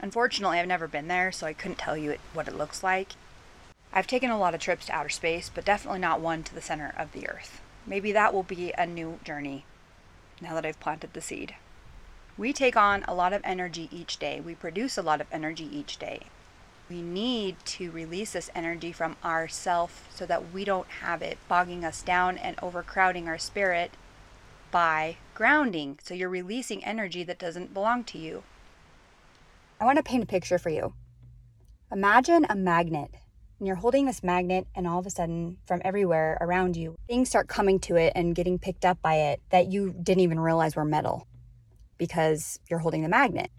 Unfortunately, 0.00 0.58
I've 0.58 0.66
never 0.68 0.88
been 0.88 1.08
there, 1.08 1.32
so 1.32 1.46
I 1.46 1.52
couldn't 1.52 1.78
tell 1.78 1.96
you 1.96 2.16
what 2.32 2.48
it 2.48 2.56
looks 2.56 2.82
like. 2.82 3.12
I've 3.92 4.06
taken 4.06 4.30
a 4.30 4.38
lot 4.38 4.54
of 4.54 4.60
trips 4.60 4.86
to 4.86 4.92
outer 4.92 5.08
space, 5.08 5.50
but 5.52 5.64
definitely 5.64 6.00
not 6.00 6.20
one 6.20 6.42
to 6.44 6.54
the 6.54 6.60
center 6.60 6.92
of 6.96 7.12
the 7.12 7.28
Earth. 7.28 7.62
Maybe 7.86 8.12
that 8.12 8.34
will 8.34 8.42
be 8.42 8.72
a 8.76 8.86
new 8.86 9.18
journey 9.24 9.64
now 10.40 10.54
that 10.54 10.66
I've 10.66 10.78
planted 10.78 11.14
the 11.14 11.20
seed. 11.20 11.54
We 12.38 12.52
take 12.52 12.76
on 12.76 13.04
a 13.08 13.14
lot 13.14 13.32
of 13.32 13.40
energy 13.42 13.88
each 13.90 14.16
day. 14.18 14.40
We 14.40 14.54
produce 14.54 14.96
a 14.96 15.02
lot 15.02 15.20
of 15.20 15.26
energy 15.32 15.68
each 15.76 15.98
day. 15.98 16.20
We 16.88 17.02
need 17.02 17.56
to 17.66 17.90
release 17.90 18.32
this 18.32 18.48
energy 18.54 18.92
from 18.92 19.16
ourself 19.24 20.06
so 20.14 20.24
that 20.26 20.52
we 20.52 20.64
don't 20.64 20.86
have 21.02 21.20
it 21.20 21.36
bogging 21.48 21.84
us 21.84 22.00
down 22.00 22.38
and 22.38 22.56
overcrowding 22.62 23.26
our 23.26 23.38
spirit 23.38 23.90
by 24.70 25.16
grounding. 25.34 25.98
So 26.04 26.14
you're 26.14 26.28
releasing 26.28 26.84
energy 26.84 27.24
that 27.24 27.40
doesn't 27.40 27.74
belong 27.74 28.04
to 28.04 28.18
you. 28.18 28.44
I 29.80 29.84
want 29.84 29.96
to 29.96 30.04
paint 30.04 30.22
a 30.22 30.26
picture 30.26 30.58
for 30.58 30.70
you. 30.70 30.94
Imagine 31.90 32.46
a 32.48 32.54
magnet 32.54 33.10
and 33.58 33.66
you're 33.66 33.76
holding 33.76 34.06
this 34.06 34.22
magnet 34.22 34.68
and 34.76 34.86
all 34.86 35.00
of 35.00 35.06
a 35.06 35.10
sudden 35.10 35.58
from 35.66 35.82
everywhere 35.84 36.38
around 36.40 36.76
you 36.76 36.94
things 37.08 37.28
start 37.28 37.48
coming 37.48 37.80
to 37.80 37.96
it 37.96 38.12
and 38.14 38.36
getting 38.36 38.58
picked 38.58 38.84
up 38.84 39.02
by 39.02 39.14
it 39.14 39.40
that 39.50 39.72
you 39.72 39.92
didn't 40.00 40.20
even 40.20 40.38
realize 40.38 40.76
were 40.76 40.84
metal 40.84 41.26
because 41.98 42.58
you're 42.70 42.78
holding 42.78 43.02
the 43.02 43.08
magnet. 43.08 43.50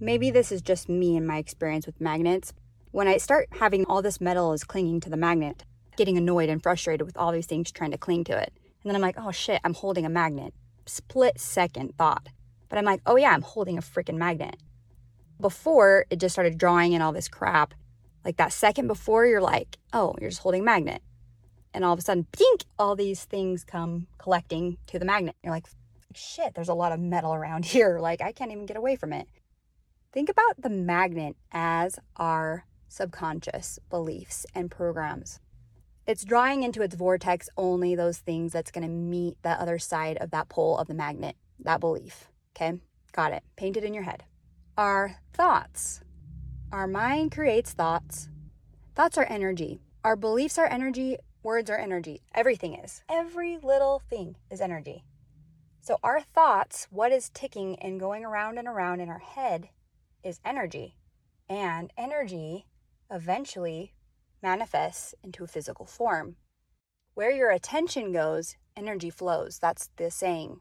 Maybe 0.00 0.30
this 0.30 0.50
is 0.50 0.60
just 0.60 0.88
me 0.88 1.16
and 1.16 1.26
my 1.26 1.38
experience 1.38 1.86
with 1.86 2.00
magnets. 2.00 2.52
When 2.90 3.08
I 3.08 3.18
start 3.18 3.48
having 3.52 3.84
all 3.86 4.02
this 4.02 4.20
metal 4.20 4.52
is 4.52 4.64
clinging 4.64 5.00
to 5.00 5.10
the 5.10 5.16
magnet, 5.16 5.64
getting 5.96 6.16
annoyed 6.16 6.48
and 6.48 6.62
frustrated 6.62 7.06
with 7.06 7.16
all 7.16 7.32
these 7.32 7.46
things 7.46 7.70
trying 7.70 7.92
to 7.92 7.98
cling 7.98 8.24
to 8.24 8.36
it. 8.36 8.52
And 8.82 8.90
then 8.90 8.96
I'm 8.96 9.02
like, 9.02 9.18
oh 9.18 9.30
shit, 9.30 9.60
I'm 9.64 9.74
holding 9.74 10.04
a 10.04 10.10
magnet. 10.10 10.54
Split 10.86 11.40
second 11.40 11.96
thought. 11.96 12.28
But 12.68 12.78
I'm 12.78 12.84
like, 12.84 13.00
oh 13.06 13.16
yeah, 13.16 13.30
I'm 13.30 13.42
holding 13.42 13.78
a 13.78 13.82
freaking 13.82 14.16
magnet. 14.16 14.56
Before 15.40 16.06
it 16.10 16.20
just 16.20 16.34
started 16.34 16.58
drawing 16.58 16.92
in 16.92 17.02
all 17.02 17.12
this 17.12 17.28
crap, 17.28 17.74
like 18.24 18.36
that 18.36 18.52
second 18.52 18.86
before, 18.86 19.26
you're 19.26 19.40
like, 19.40 19.78
oh, 19.92 20.14
you're 20.20 20.30
just 20.30 20.42
holding 20.42 20.62
a 20.62 20.64
magnet. 20.64 21.02
And 21.72 21.84
all 21.84 21.92
of 21.92 21.98
a 21.98 22.02
sudden, 22.02 22.26
pink, 22.32 22.64
all 22.78 22.96
these 22.96 23.24
things 23.24 23.64
come 23.64 24.06
collecting 24.18 24.78
to 24.88 24.98
the 24.98 25.04
magnet. 25.04 25.36
You're 25.42 25.52
like, 25.52 25.66
shit, 26.16 26.54
there's 26.54 26.68
a 26.68 26.74
lot 26.74 26.92
of 26.92 27.00
metal 27.00 27.34
around 27.34 27.64
here. 27.74 27.98
Like, 28.00 28.20
I 28.20 28.32
can't 28.32 28.52
even 28.52 28.66
get 28.66 28.76
away 28.76 28.96
from 28.96 29.12
it. 29.12 29.28
Think 30.12 30.28
about 30.28 30.62
the 30.62 30.70
magnet 30.70 31.36
as 31.52 31.98
our 32.16 32.64
subconscious 32.88 33.78
beliefs 33.90 34.46
and 34.54 34.70
programs. 34.70 35.40
It's 36.06 36.24
drawing 36.24 36.62
into 36.62 36.82
its 36.82 36.94
vortex 36.94 37.48
only 37.56 37.94
those 37.94 38.18
things 38.18 38.52
that's 38.52 38.70
going 38.70 38.86
to 38.86 38.88
meet 38.88 39.36
the 39.42 39.60
other 39.60 39.78
side 39.78 40.16
of 40.18 40.30
that 40.30 40.48
pole 40.48 40.78
of 40.78 40.86
the 40.86 40.94
magnet, 40.94 41.36
that 41.58 41.80
belief. 41.80 42.30
Okay, 42.56 42.80
got 43.12 43.32
it. 43.32 43.42
Paint 43.56 43.76
it 43.76 43.84
in 43.84 43.92
your 43.92 44.04
head. 44.04 44.24
Our 44.78 45.16
thoughts. 45.32 46.00
Our 46.70 46.86
mind 46.86 47.32
creates 47.32 47.72
thoughts. 47.72 48.28
Thoughts 48.94 49.18
are 49.18 49.26
energy. 49.28 49.80
Our 50.04 50.16
beliefs 50.16 50.58
are 50.58 50.66
energy. 50.66 51.16
Words 51.42 51.70
are 51.70 51.78
energy. 51.78 52.22
Everything 52.34 52.74
is. 52.74 53.02
Every 53.08 53.58
little 53.58 54.00
thing 54.08 54.36
is 54.50 54.60
energy. 54.60 55.04
So, 55.86 55.98
our 56.02 56.20
thoughts, 56.20 56.88
what 56.90 57.12
is 57.12 57.28
ticking 57.28 57.76
and 57.76 58.00
going 58.00 58.24
around 58.24 58.58
and 58.58 58.66
around 58.66 58.98
in 58.98 59.08
our 59.08 59.20
head, 59.20 59.68
is 60.24 60.40
energy. 60.44 60.96
And 61.48 61.92
energy 61.96 62.66
eventually 63.08 63.94
manifests 64.42 65.14
into 65.22 65.44
a 65.44 65.46
physical 65.46 65.86
form. 65.86 66.38
Where 67.14 67.30
your 67.30 67.52
attention 67.52 68.10
goes, 68.10 68.56
energy 68.76 69.10
flows. 69.10 69.60
That's 69.60 69.90
the 69.96 70.10
saying. 70.10 70.58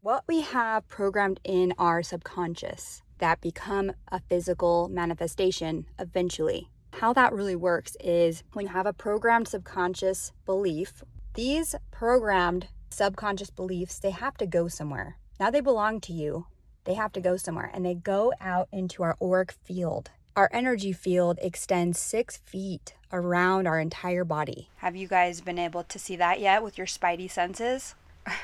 What 0.00 0.24
we 0.26 0.40
have 0.40 0.88
programmed 0.88 1.38
in 1.44 1.72
our 1.78 2.02
subconscious 2.02 3.02
that 3.18 3.40
become 3.40 3.92
a 4.08 4.18
physical 4.18 4.88
manifestation 4.88 5.86
eventually. 6.00 6.68
How 6.94 7.12
that 7.12 7.32
really 7.32 7.54
works 7.54 7.96
is 8.00 8.42
when 8.54 8.66
you 8.66 8.72
have 8.72 8.86
a 8.86 8.92
programmed 8.92 9.46
subconscious 9.46 10.32
belief, 10.44 11.04
these 11.34 11.76
programmed 11.92 12.66
subconscious 12.98 13.50
beliefs, 13.50 14.00
they 14.00 14.10
have 14.10 14.36
to 14.38 14.44
go 14.44 14.66
somewhere. 14.66 15.16
Now 15.38 15.50
they 15.52 15.60
belong 15.60 16.00
to 16.00 16.12
you. 16.12 16.46
They 16.84 16.94
have 16.94 17.12
to 17.12 17.20
go 17.20 17.36
somewhere 17.36 17.70
and 17.72 17.86
they 17.86 17.94
go 17.94 18.32
out 18.40 18.66
into 18.72 19.04
our 19.04 19.16
auric 19.22 19.52
field. 19.52 20.10
Our 20.34 20.50
energy 20.52 20.92
field 20.92 21.38
extends 21.40 22.00
six 22.00 22.38
feet 22.38 22.94
around 23.12 23.68
our 23.68 23.78
entire 23.78 24.24
body. 24.24 24.68
Have 24.78 24.96
you 24.96 25.06
guys 25.06 25.40
been 25.40 25.60
able 25.60 25.84
to 25.84 25.98
see 25.98 26.16
that 26.16 26.40
yet 26.40 26.62
with 26.62 26.76
your 26.76 26.88
spidey 26.88 27.30
senses? 27.30 27.94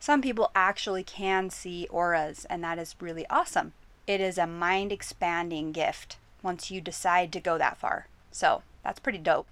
Some 0.00 0.20
people 0.20 0.50
actually 0.52 1.04
can 1.04 1.48
see 1.48 1.86
auras, 1.88 2.44
and 2.50 2.64
that 2.64 2.80
is 2.80 2.96
really 2.98 3.24
awesome. 3.30 3.72
It 4.08 4.20
is 4.20 4.36
a 4.36 4.48
mind 4.48 4.90
expanding 4.90 5.70
gift 5.70 6.16
once 6.42 6.72
you 6.72 6.80
decide 6.80 7.32
to 7.32 7.40
go 7.40 7.56
that 7.56 7.78
far. 7.78 8.08
So 8.32 8.62
that's 8.82 8.98
pretty 8.98 9.18
dope. 9.18 9.46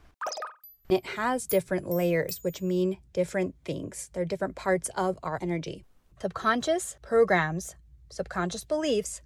It 0.90 1.06
has 1.06 1.46
different 1.46 1.88
layers, 1.88 2.40
which 2.42 2.60
mean 2.60 2.98
different 3.12 3.54
things. 3.64 4.10
They're 4.12 4.24
different 4.24 4.56
parts 4.56 4.90
of 4.96 5.20
our 5.22 5.38
energy. 5.40 5.84
Subconscious 6.20 6.96
programs, 7.00 7.76
subconscious 8.10 8.64
beliefs, 8.64 9.22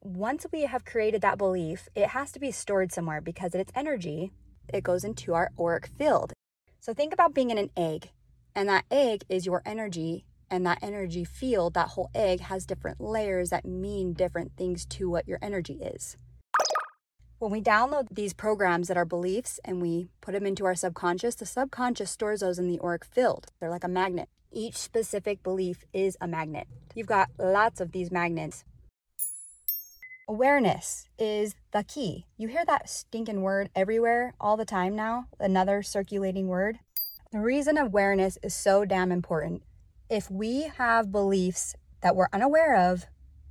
once 0.00 0.46
we 0.52 0.62
have 0.62 0.84
created 0.84 1.22
that 1.22 1.38
belief, 1.38 1.88
it 1.96 2.10
has 2.10 2.30
to 2.30 2.38
be 2.38 2.52
stored 2.52 2.92
somewhere 2.92 3.20
because 3.20 3.52
it's 3.52 3.72
energy. 3.74 4.30
It 4.72 4.84
goes 4.84 5.02
into 5.02 5.34
our 5.34 5.50
auric 5.58 5.88
field. 5.98 6.32
So 6.78 6.94
think 6.94 7.12
about 7.12 7.34
being 7.34 7.50
in 7.50 7.58
an 7.58 7.70
egg, 7.76 8.10
and 8.54 8.68
that 8.68 8.84
egg 8.88 9.24
is 9.28 9.44
your 9.44 9.62
energy, 9.66 10.24
and 10.48 10.64
that 10.64 10.78
energy 10.82 11.24
field, 11.24 11.74
that 11.74 11.88
whole 11.88 12.10
egg 12.14 12.38
has 12.42 12.64
different 12.64 13.00
layers 13.00 13.50
that 13.50 13.64
mean 13.64 14.12
different 14.12 14.52
things 14.56 14.86
to 14.86 15.10
what 15.10 15.26
your 15.26 15.40
energy 15.42 15.80
is. 15.82 16.16
When 17.38 17.52
we 17.52 17.60
download 17.60 18.08
these 18.10 18.32
programs 18.32 18.88
that 18.88 18.96
are 18.96 19.04
beliefs 19.04 19.60
and 19.62 19.82
we 19.82 20.08
put 20.22 20.32
them 20.32 20.46
into 20.46 20.64
our 20.64 20.74
subconscious, 20.74 21.34
the 21.34 21.44
subconscious 21.44 22.10
stores 22.10 22.40
those 22.40 22.58
in 22.58 22.66
the 22.66 22.80
auric 22.80 23.04
field. 23.04 23.48
They're 23.60 23.68
like 23.68 23.84
a 23.84 23.88
magnet. 23.88 24.30
Each 24.50 24.76
specific 24.76 25.42
belief 25.42 25.84
is 25.92 26.16
a 26.18 26.26
magnet. 26.26 26.66
You've 26.94 27.06
got 27.06 27.28
lots 27.38 27.78
of 27.78 27.92
these 27.92 28.10
magnets. 28.10 28.64
Awareness 30.26 31.08
is 31.18 31.54
the 31.72 31.84
key. 31.84 32.24
You 32.38 32.48
hear 32.48 32.64
that 32.64 32.88
stinking 32.88 33.42
word 33.42 33.68
everywhere 33.76 34.32
all 34.40 34.56
the 34.56 34.64
time 34.64 34.96
now, 34.96 35.26
another 35.38 35.82
circulating 35.82 36.48
word. 36.48 36.78
The 37.32 37.40
reason 37.40 37.76
awareness 37.76 38.38
is 38.42 38.54
so 38.54 38.86
damn 38.86 39.12
important. 39.12 39.62
If 40.08 40.30
we 40.30 40.70
have 40.78 41.12
beliefs 41.12 41.76
that 42.00 42.16
we're 42.16 42.28
unaware 42.32 42.76
of 42.76 43.04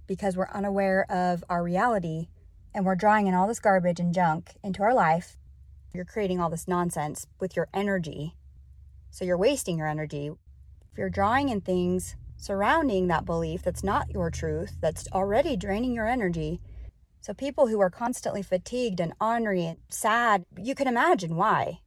because 0.07 0.35
we're 0.35 0.49
unaware 0.49 1.05
of 1.07 1.43
our 1.49 1.61
reality 1.61 2.29
and 2.75 2.85
we're 2.85 2.93
drawing 2.93 3.25
in 3.25 3.33
all 3.33 3.47
this 3.47 3.61
garbage 3.61 4.01
and 4.01 4.13
junk 4.13 4.51
into 4.61 4.83
our 4.83 4.93
life, 4.93 5.37
you're 5.93 6.03
creating 6.03 6.41
all 6.41 6.49
this 6.49 6.67
nonsense 6.67 7.25
with 7.39 7.55
your 7.55 7.69
energy. 7.73 8.35
So 9.11 9.23
you're 9.23 9.37
wasting 9.37 9.77
your 9.77 9.87
energy. 9.87 10.27
If 10.91 10.97
you're 10.97 11.09
drawing 11.09 11.47
in 11.47 11.61
things 11.61 12.17
surrounding 12.35 13.07
that 13.07 13.25
belief 13.25 13.63
that's 13.63 13.83
not 13.83 14.11
your 14.11 14.29
truth, 14.29 14.75
that's 14.81 15.07
already 15.13 15.55
draining 15.55 15.93
your 15.93 16.05
energy. 16.05 16.59
So, 17.21 17.33
people 17.33 17.67
who 17.67 17.79
are 17.79 17.89
constantly 17.89 18.43
fatigued 18.43 18.99
and 18.99 19.13
ornery 19.19 19.65
and 19.65 19.77
sad, 19.89 20.45
you 20.61 20.75
can 20.75 20.87
imagine 20.87 21.37
why. 21.37 21.79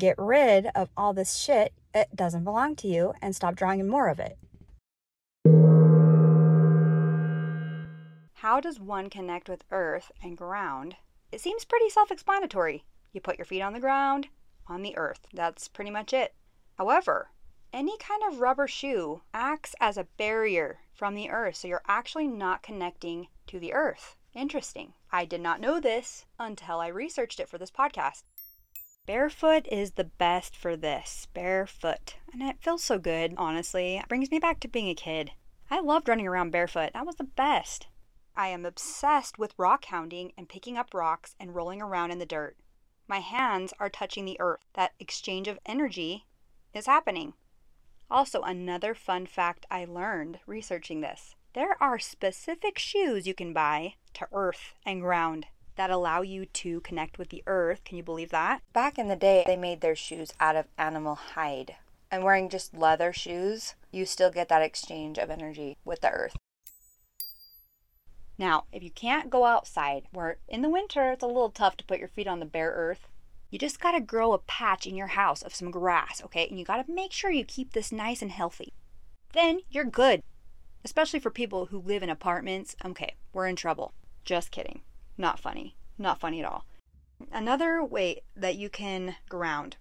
Get 0.00 0.16
rid 0.18 0.66
of 0.74 0.88
all 0.96 1.12
this 1.12 1.36
shit 1.36 1.72
that 1.92 2.16
doesn't 2.16 2.42
belong 2.42 2.74
to 2.76 2.88
you 2.88 3.12
and 3.22 3.36
stop 3.36 3.54
drawing 3.54 3.78
in 3.78 3.88
more 3.88 4.08
of 4.08 4.18
it. 4.18 4.38
How 8.44 8.60
does 8.60 8.78
one 8.78 9.08
connect 9.08 9.48
with 9.48 9.64
earth 9.70 10.12
and 10.22 10.36
ground? 10.36 10.96
It 11.32 11.40
seems 11.40 11.64
pretty 11.64 11.88
self 11.88 12.10
explanatory. 12.10 12.84
You 13.10 13.22
put 13.22 13.38
your 13.38 13.46
feet 13.46 13.62
on 13.62 13.72
the 13.72 13.80
ground, 13.80 14.28
on 14.66 14.82
the 14.82 14.94
earth. 14.98 15.26
That's 15.32 15.66
pretty 15.66 15.90
much 15.90 16.12
it. 16.12 16.34
However, 16.76 17.30
any 17.72 17.96
kind 17.96 18.22
of 18.22 18.40
rubber 18.40 18.68
shoe 18.68 19.22
acts 19.32 19.74
as 19.80 19.96
a 19.96 20.08
barrier 20.18 20.80
from 20.92 21.14
the 21.14 21.30
earth, 21.30 21.56
so 21.56 21.68
you're 21.68 21.80
actually 21.88 22.26
not 22.26 22.62
connecting 22.62 23.28
to 23.46 23.58
the 23.58 23.72
earth. 23.72 24.18
Interesting. 24.34 24.92
I 25.10 25.24
did 25.24 25.40
not 25.40 25.58
know 25.58 25.80
this 25.80 26.26
until 26.38 26.80
I 26.80 26.88
researched 26.88 27.40
it 27.40 27.48
for 27.48 27.56
this 27.56 27.70
podcast. 27.70 28.24
Barefoot 29.06 29.66
is 29.72 29.92
the 29.92 30.04
best 30.04 30.54
for 30.54 30.76
this. 30.76 31.28
Barefoot. 31.32 32.16
And 32.30 32.42
it 32.42 32.60
feels 32.60 32.84
so 32.84 32.98
good, 32.98 33.32
honestly. 33.38 33.96
It 33.96 34.08
brings 34.08 34.30
me 34.30 34.38
back 34.38 34.60
to 34.60 34.68
being 34.68 34.90
a 34.90 34.94
kid. 34.94 35.30
I 35.70 35.80
loved 35.80 36.10
running 36.10 36.26
around 36.26 36.50
barefoot. 36.50 36.90
That 36.92 37.06
was 37.06 37.16
the 37.16 37.24
best. 37.24 37.86
I 38.36 38.48
am 38.48 38.66
obsessed 38.66 39.38
with 39.38 39.54
rock 39.56 39.84
hounding 39.86 40.32
and 40.36 40.48
picking 40.48 40.76
up 40.76 40.92
rocks 40.92 41.36
and 41.38 41.54
rolling 41.54 41.80
around 41.80 42.10
in 42.10 42.18
the 42.18 42.26
dirt. 42.26 42.56
My 43.06 43.20
hands 43.20 43.72
are 43.78 43.88
touching 43.88 44.24
the 44.24 44.40
earth. 44.40 44.64
That 44.74 44.92
exchange 44.98 45.46
of 45.46 45.58
energy 45.66 46.26
is 46.72 46.86
happening. 46.86 47.34
Also, 48.10 48.42
another 48.42 48.94
fun 48.94 49.26
fact 49.26 49.66
I 49.70 49.84
learned 49.84 50.40
researching 50.46 51.00
this 51.00 51.34
there 51.54 51.80
are 51.80 52.00
specific 52.00 52.80
shoes 52.80 53.28
you 53.28 53.34
can 53.34 53.52
buy 53.52 53.94
to 54.14 54.26
earth 54.32 54.74
and 54.84 55.00
ground 55.00 55.46
that 55.76 55.90
allow 55.90 56.20
you 56.20 56.46
to 56.46 56.80
connect 56.80 57.16
with 57.16 57.28
the 57.28 57.44
earth. 57.46 57.84
Can 57.84 57.96
you 57.96 58.02
believe 58.02 58.30
that? 58.30 58.62
Back 58.72 58.98
in 58.98 59.06
the 59.06 59.16
day, 59.16 59.44
they 59.46 59.56
made 59.56 59.80
their 59.80 59.94
shoes 59.94 60.32
out 60.40 60.56
of 60.56 60.66
animal 60.76 61.14
hide. 61.14 61.76
And 62.10 62.24
wearing 62.24 62.48
just 62.48 62.74
leather 62.74 63.12
shoes, 63.12 63.74
you 63.92 64.04
still 64.04 64.30
get 64.30 64.48
that 64.48 64.62
exchange 64.62 65.18
of 65.18 65.30
energy 65.30 65.76
with 65.84 66.00
the 66.00 66.10
earth. 66.10 66.36
Now, 68.38 68.64
if 68.72 68.82
you 68.82 68.90
can't 68.90 69.30
go 69.30 69.44
outside, 69.44 70.04
where 70.12 70.38
in 70.48 70.62
the 70.62 70.70
winter 70.70 71.12
it's 71.12 71.22
a 71.22 71.26
little 71.28 71.50
tough 71.50 71.76
to 71.76 71.84
put 71.84 71.98
your 71.98 72.08
feet 72.08 72.26
on 72.26 72.40
the 72.40 72.46
bare 72.46 72.70
earth, 72.70 73.08
you 73.50 73.58
just 73.58 73.80
got 73.80 73.92
to 73.92 74.00
grow 74.00 74.32
a 74.32 74.38
patch 74.38 74.86
in 74.86 74.96
your 74.96 75.08
house 75.08 75.42
of 75.42 75.54
some 75.54 75.70
grass, 75.70 76.20
okay? 76.24 76.48
And 76.48 76.58
you 76.58 76.64
got 76.64 76.84
to 76.84 76.92
make 76.92 77.12
sure 77.12 77.30
you 77.30 77.44
keep 77.44 77.72
this 77.72 77.92
nice 77.92 78.20
and 78.20 78.32
healthy. 78.32 78.72
Then 79.32 79.60
you're 79.70 79.84
good. 79.84 80.22
Especially 80.84 81.20
for 81.20 81.30
people 81.30 81.66
who 81.66 81.78
live 81.78 82.02
in 82.02 82.10
apartments. 82.10 82.74
Okay, 82.84 83.14
we're 83.32 83.46
in 83.46 83.56
trouble. 83.56 83.94
Just 84.24 84.50
kidding. 84.50 84.80
Not 85.16 85.38
funny. 85.38 85.76
Not 85.98 86.18
funny 86.18 86.40
at 86.40 86.46
all. 86.46 86.66
Another 87.32 87.82
way 87.82 88.22
that 88.36 88.56
you 88.56 88.68
can 88.68 89.16
ground 89.28 89.76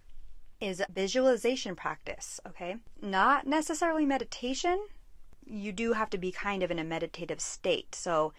is 0.62 0.82
visualization 0.94 1.76
practice, 1.76 2.40
okay? 2.48 2.78
Not 3.02 3.48
necessarily 3.48 4.06
meditation. 4.06 4.80
You 5.46 5.72
do 5.72 5.94
have 5.94 6.10
to 6.12 6.18
be 6.18 6.32
kind 6.32 6.64
of 6.64 6.72
in 6.72 6.80
a 6.80 6.84
meditative 6.84 7.42
state. 7.42 7.96
So 7.96 8.34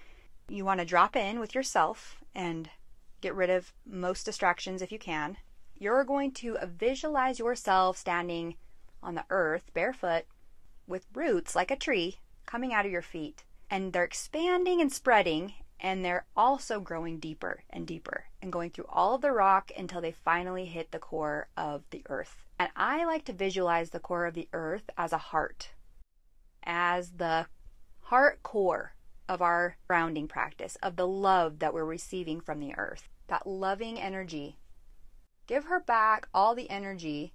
you 0.49 0.65
want 0.65 0.81
to 0.81 0.87
drop 0.87 1.17
in 1.17 1.41
with 1.41 1.55
yourself 1.55 2.17
and 2.35 2.69
Get 3.25 3.35
rid 3.35 3.49
of 3.49 3.73
most 3.87 4.25
distractions 4.25 4.83
if 4.83 4.93
you 4.93 4.99
can. 4.99 5.39
You're 5.79 6.05
going 6.05 6.33
to 6.33 6.59
visualize 6.67 7.39
yourself 7.39 7.97
standing 7.97 8.57
on 9.03 9.15
the 9.15 9.25
earth 9.31 9.73
barefoot 9.73 10.25
with 10.87 11.07
roots 11.15 11.57
like 11.57 11.71
a 11.71 11.77
tree 11.77 12.19
coming 12.45 12.75
out 12.75 12.85
of 12.85 12.93
your 12.93 13.01
feet. 13.01 13.45
And 13.71 13.95
they're 13.95 14.05
expanding 14.05 14.83
and 14.83 14.93
spreading, 14.93 15.55
and 15.81 16.05
they're 16.05 16.27
also 16.37 16.81
growing 16.81 17.19
deeper 17.19 17.63
and 17.71 17.87
deeper 17.87 18.27
and 18.43 18.53
going 18.53 18.69
through 18.69 18.89
all 18.91 19.15
of 19.15 19.23
the 19.23 19.33
rock 19.33 19.73
until 19.75 20.03
they 20.03 20.13
finally 20.13 20.67
hit 20.67 20.91
the 20.91 20.99
core 20.99 21.49
of 21.57 21.83
the 21.89 22.03
earth. 22.11 22.45
And 22.59 22.69
I 22.77 23.07
like 23.07 23.25
to 23.25 23.33
visualize 23.33 23.89
the 23.89 24.01
core 24.01 24.27
of 24.27 24.35
the 24.35 24.51
earth 24.53 24.91
as 24.99 25.15
a 25.15 25.33
heart, 25.33 25.71
as 26.65 27.13
the 27.13 27.47
heart 28.01 28.43
core 28.43 28.95
of 29.29 29.41
our 29.41 29.77
grounding 29.87 30.29
practice, 30.29 30.77
of 30.83 30.97
the 30.97 31.07
love 31.07 31.59
that 31.61 31.73
we're 31.73 31.85
receiving 31.85 32.41
from 32.41 32.61
the 32.61 32.75
earth 32.77 33.09
that 33.29 33.47
loving 33.47 33.99
energy. 33.99 34.59
Give 35.47 35.65
her 35.65 35.81
back 35.81 36.29
all 36.35 36.55
the 36.55 36.71
energy 36.71 37.33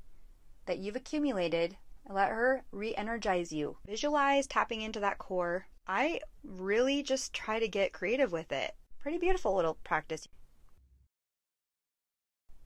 that 0.66 0.78
you've 0.78 0.96
accumulated 0.96 1.78
and 2.06 2.16
let 2.16 2.30
her 2.30 2.64
re 2.72 2.96
energize 2.96 3.52
you. 3.52 3.78
Visualize 3.86 4.48
tapping 4.48 4.82
into 4.82 5.00
that 5.00 5.18
core. 5.18 5.68
I 5.88 6.20
really 6.44 7.02
just 7.02 7.34
try 7.34 7.60
to 7.60 7.68
get 7.68 7.94
creative 7.94 8.32
with 8.32 8.52
it. 8.52 8.76
Pretty 9.00 9.18
beautiful 9.18 9.56
little 9.56 9.78
practice. 9.84 10.28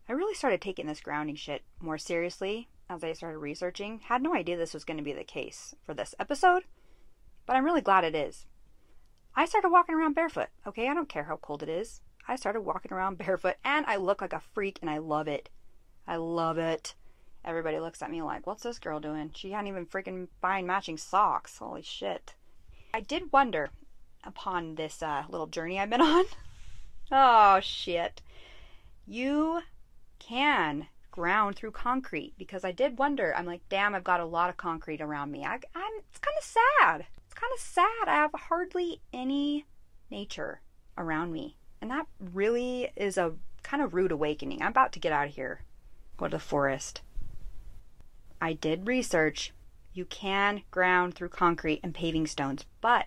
I 0.09 0.11
really 0.11 0.33
started 0.33 0.61
taking 0.61 0.87
this 0.87 0.99
grounding 0.99 1.35
shit 1.35 1.63
more 1.79 1.97
seriously 1.97 2.67
as 2.93 3.03
I 3.03 3.13
started 3.13 3.39
researching. 3.39 3.99
Had 4.05 4.21
no 4.21 4.35
idea 4.35 4.55
this 4.55 4.73
was 4.73 4.85
going 4.85 4.97
to 4.97 5.03
be 5.03 5.13
the 5.13 5.23
case 5.23 5.75
for 5.83 5.93
this 5.93 6.13
episode, 6.19 6.63
but 7.45 7.55
I'm 7.55 7.65
really 7.65 7.81
glad 7.81 8.03
it 8.03 8.15
is. 8.15 8.45
I 9.35 9.45
started 9.45 9.69
walking 9.69 9.95
around 9.95 10.13
barefoot, 10.13 10.49
okay? 10.67 10.87
I 10.87 10.93
don't 10.93 11.09
care 11.09 11.23
how 11.23 11.37
cold 11.37 11.63
it 11.63 11.69
is. 11.69 12.01
I 12.27 12.35
started 12.35 12.61
walking 12.61 12.93
around 12.93 13.17
barefoot 13.25 13.55
and 13.65 13.85
I 13.87 13.95
look 13.95 14.21
like 14.21 14.33
a 14.33 14.39
freak 14.53 14.77
and 14.81 14.89
I 14.89 14.99
love 14.99 15.27
it. 15.27 15.49
I 16.07 16.17
love 16.17 16.57
it. 16.57 16.93
Everybody 17.43 17.79
looks 17.79 18.01
at 18.01 18.11
me 18.11 18.21
like, 18.21 18.45
what's 18.45 18.63
this 18.63 18.79
girl 18.79 18.99
doing? 18.99 19.31
She 19.33 19.51
hadn't 19.51 19.67
even 19.67 19.85
freaking 19.85 20.27
buying 20.39 20.65
matching 20.65 20.97
socks. 20.97 21.57
Holy 21.57 21.81
shit. 21.81 22.35
I 22.93 23.01
did 23.01 23.33
wonder 23.33 23.69
upon 24.23 24.75
this 24.75 25.01
uh, 25.01 25.23
little 25.29 25.47
journey 25.47 25.79
I've 25.79 25.89
been 25.89 26.01
on. 26.01 26.25
oh, 27.11 27.59
shit. 27.59 28.21
You 29.05 29.61
can 30.19 30.87
ground 31.13 31.55
through 31.55 31.69
concrete 31.69 32.33
because 32.39 32.65
I 32.65 32.71
did 32.71 32.97
wonder. 32.97 33.35
I'm 33.35 33.45
like, 33.45 33.61
damn, 33.69 33.93
I've 33.93 34.03
got 34.03 34.19
a 34.19 34.25
lot 34.25 34.49
of 34.49 34.57
concrete 34.57 34.99
around 34.99 35.31
me. 35.31 35.45
I, 35.45 35.59
I'm, 35.75 35.93
it's 36.09 36.19
kind 36.19 36.35
of 36.37 36.43
sad. 36.43 37.05
It's 37.23 37.35
kind 37.35 37.53
of 37.53 37.59
sad. 37.59 38.07
I 38.07 38.15
have 38.15 38.31
hardly 38.33 38.99
any 39.13 39.65
nature 40.09 40.61
around 40.97 41.31
me. 41.31 41.55
And 41.81 41.91
that 41.91 42.07
really 42.19 42.89
is 42.95 43.15
a 43.15 43.33
kind 43.61 43.83
of 43.83 43.93
rude 43.93 44.11
awakening. 44.11 44.63
I'm 44.63 44.69
about 44.69 44.91
to 44.93 44.99
get 44.99 45.13
out 45.13 45.27
of 45.27 45.35
here, 45.35 45.61
go 46.17 46.25
to 46.25 46.31
the 46.31 46.39
forest. 46.39 47.01
I 48.41 48.53
did 48.53 48.87
research. 48.87 49.53
You 49.93 50.05
can 50.05 50.63
ground 50.71 51.13
through 51.13 51.29
concrete 51.29 51.79
and 51.83 51.93
paving 51.93 52.25
stones, 52.25 52.65
but 52.81 53.05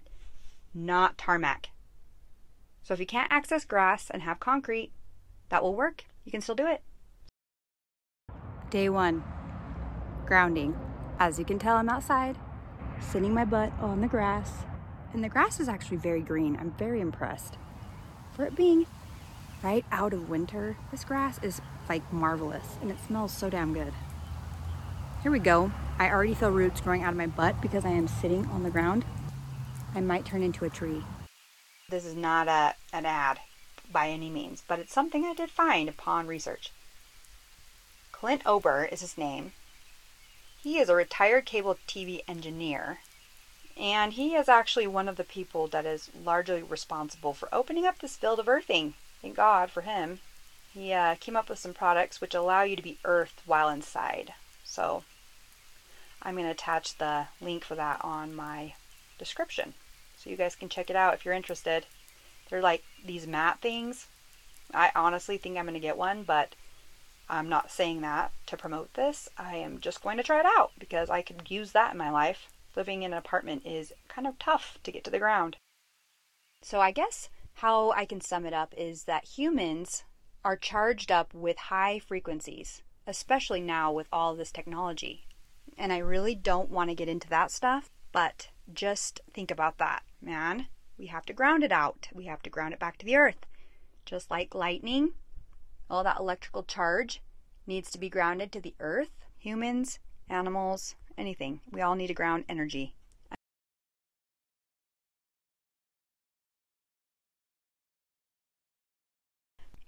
not 0.73 1.19
tarmac. 1.19 1.71
So 2.85 2.95
if 2.95 3.01
you 3.01 3.07
can't 3.07 3.33
access 3.33 3.64
grass 3.64 4.11
and 4.11 4.23
have 4.23 4.38
concrete, 4.38 4.92
that 5.49 5.64
will 5.64 5.75
work. 5.75 6.05
You 6.25 6.31
can 6.31 6.40
still 6.40 6.55
do 6.55 6.69
it. 6.69 6.83
Day 8.70 8.88
one 8.88 9.22
grounding. 10.26 10.76
As 11.18 11.38
you 11.38 11.44
can 11.44 11.59
tell, 11.59 11.76
I'm 11.76 11.88
outside, 11.88 12.37
sitting 13.00 13.33
my 13.33 13.44
butt 13.44 13.72
on 13.81 14.00
the 14.00 14.09
grass, 14.09 14.64
and 15.12 15.22
the 15.22 15.29
grass 15.29 15.61
is 15.61 15.68
actually 15.68 15.98
very 15.98 16.20
green. 16.20 16.57
I'm 16.61 16.72
very 16.72 17.00
impressed 17.00 17.57
for 18.37 18.44
it 18.44 18.55
being 18.55 18.87
right 19.62 19.85
out 19.90 20.12
of 20.12 20.29
winter, 20.29 20.76
this 20.90 21.05
grass 21.05 21.40
is 21.42 21.62
like 21.88 22.12
marvelous 22.12 22.76
and 22.83 22.90
it 22.90 22.98
smells 23.07 23.33
so 23.33 23.48
damn 23.48 23.72
good. 23.72 23.94
Here 25.22 25.33
we 25.33 25.38
go. 25.38 25.72
I 25.98 26.11
already 26.11 26.35
feel 26.35 26.50
roots 26.50 26.83
growing 26.83 27.02
out 27.02 27.12
of 27.12 27.16
my 27.16 27.26
butt 27.26 27.62
because 27.62 27.87
I 27.87 27.90
am 27.90 28.07
sitting 28.07 28.44
on 28.46 28.62
the 28.62 28.70
ground. 28.70 29.07
I 29.94 30.02
might 30.02 30.26
turn 30.26 30.42
into 30.42 30.66
a 30.66 30.70
tree. 30.70 31.02
This 31.88 32.05
is 32.05 32.14
not 32.14 32.46
a, 32.46 32.74
an 32.92 33.07
ad 33.07 33.38
by 33.90 34.09
any 34.09 34.29
means, 34.29 34.62
but 34.68 34.79
it's 34.79 34.92
something 34.92 35.24
I 35.24 35.33
did 35.33 35.48
find 35.48 35.88
upon 35.88 36.26
research. 36.26 36.70
Clint 38.18 38.40
Ober 38.46 38.87
is 38.87 39.02
his 39.02 39.18
name. 39.18 39.52
He 40.62 40.79
is 40.79 40.88
a 40.88 40.94
retired 40.94 41.44
cable 41.44 41.76
TV 41.87 42.22
engineer 42.26 43.00
And 43.76 44.14
he 44.14 44.35
is 44.35 44.48
actually 44.48 44.87
one 44.87 45.07
of 45.07 45.16
the 45.16 45.22
people 45.22 45.66
that 45.66 45.85
is 45.85 46.09
largely 46.24 46.62
responsible 46.62 47.35
for 47.35 47.55
opening 47.55 47.85
up 47.85 47.98
this 47.98 48.16
field 48.16 48.40
of 48.40 48.48
earthing. 48.48 48.94
Thank 49.20 49.37
God 49.37 49.70
for 49.70 49.83
him. 49.83 50.20
He 50.72 50.94
uh, 50.94 51.16
came 51.16 51.37
up 51.37 51.50
with 51.50 51.59
some 51.59 51.74
products 51.74 52.18
which 52.18 52.35
allow 52.35 52.62
you 52.62 52.74
to 52.74 52.83
be 52.83 52.98
earthed 53.05 53.42
while 53.44 53.68
inside. 53.68 54.33
So 54.64 55.05
I'm 56.22 56.37
going 56.37 56.46
to 56.46 56.52
attach 56.52 56.96
the 56.96 57.26
link 57.42 57.64
for 57.64 57.74
that 57.74 58.02
on 58.02 58.35
my 58.35 58.76
description. 59.18 59.74
So 60.16 60.31
you 60.31 60.37
guys 60.38 60.57
can 60.57 60.70
check 60.70 60.88
it 60.88 60.96
out 60.96 61.12
if 61.12 61.26
you're 61.26 61.35
interested. 61.35 61.85
They're 62.48 62.62
like 62.62 62.83
these 63.05 63.26
mat 63.26 63.61
things. 63.61 64.09
I 64.72 64.90
honestly 64.96 65.37
think 65.37 65.59
I'm 65.59 65.66
going 65.66 65.74
to 65.74 65.81
get 65.81 65.98
one, 65.98 66.22
but 66.22 66.55
I'm 67.29 67.49
not 67.49 67.71
saying 67.71 68.03
that 68.03 68.33
to 68.47 68.57
promote 68.57 68.95
this. 68.95 69.29
I 69.37 69.57
am 69.57 69.81
just 69.81 70.03
going 70.03 70.17
to 70.17 70.23
try 70.23 70.41
it 70.41 70.47
out 70.47 70.73
because 70.79 71.11
I 71.11 71.23
could 71.23 71.51
use 71.51 71.73
that 71.73 71.93
in 71.93 71.99
my 71.99 72.11
life. 72.11 72.49
Living 72.77 73.03
in 73.03 73.12
an 73.12 73.19
apartment 73.19 73.67
is 73.67 73.93
kind 74.09 74.27
of 74.27 74.39
tough 74.39 74.79
to 74.85 74.93
get 74.93 75.03
to 75.05 75.11
the 75.11 75.19
ground. 75.19 75.57
So 76.62 76.81
I 76.81 76.93
guess 76.93 77.29
how 77.55 77.91
I 77.93 78.05
can 78.05 78.21
sum 78.21 78.45
it 78.45 78.53
up 78.53 78.75
is 78.77 79.05
that 79.05 79.25
humans 79.25 80.05
are 80.45 80.57
charged 80.57 81.11
up 81.11 81.35
with 81.35 81.57
high 81.57 81.99
frequencies, 81.99 82.83
especially 83.07 83.61
now 83.61 83.91
with 83.93 84.07
all 84.12 84.35
this 84.35 84.53
technology. 84.53 85.27
And 85.77 85.93
I 85.93 85.99
really 85.99 86.35
don't 86.35 86.71
want 86.71 86.91
to 86.91 86.95
get 86.95 87.09
into 87.09 87.29
that 87.31 87.51
stuff, 87.51 87.91
but 88.12 88.51
just 88.73 89.21
think 89.33 89.51
about 89.51 89.79
that, 89.79 90.03
man. 90.21 90.69
We 90.99 91.07
have 91.07 91.27
to 91.27 91.33
ground 91.33 91.65
it 91.65 91.73
out. 91.73 92.09
We 92.15 92.27
have 92.27 92.43
to 92.43 92.51
ground 92.51 92.73
it 92.75 92.81
back 92.81 92.99
to 92.99 93.07
the 93.07 93.17
earth. 93.17 93.47
Just 94.05 94.31
like 94.31 94.55
lightning, 94.55 95.12
all 95.88 96.05
that 96.05 96.18
electrical 96.18 96.62
charge 96.62 97.22
needs 97.66 97.90
to 97.90 97.99
be 97.99 98.09
grounded 98.09 98.53
to 98.53 98.61
the 98.61 98.75
earth. 98.81 99.11
Humans, 99.38 99.99
animals, 100.29 100.94
anything. 101.16 101.61
We 101.70 101.81
all 101.81 101.94
need 101.94 102.09
to 102.09 102.14
ground 102.14 102.44
energy. 102.49 102.94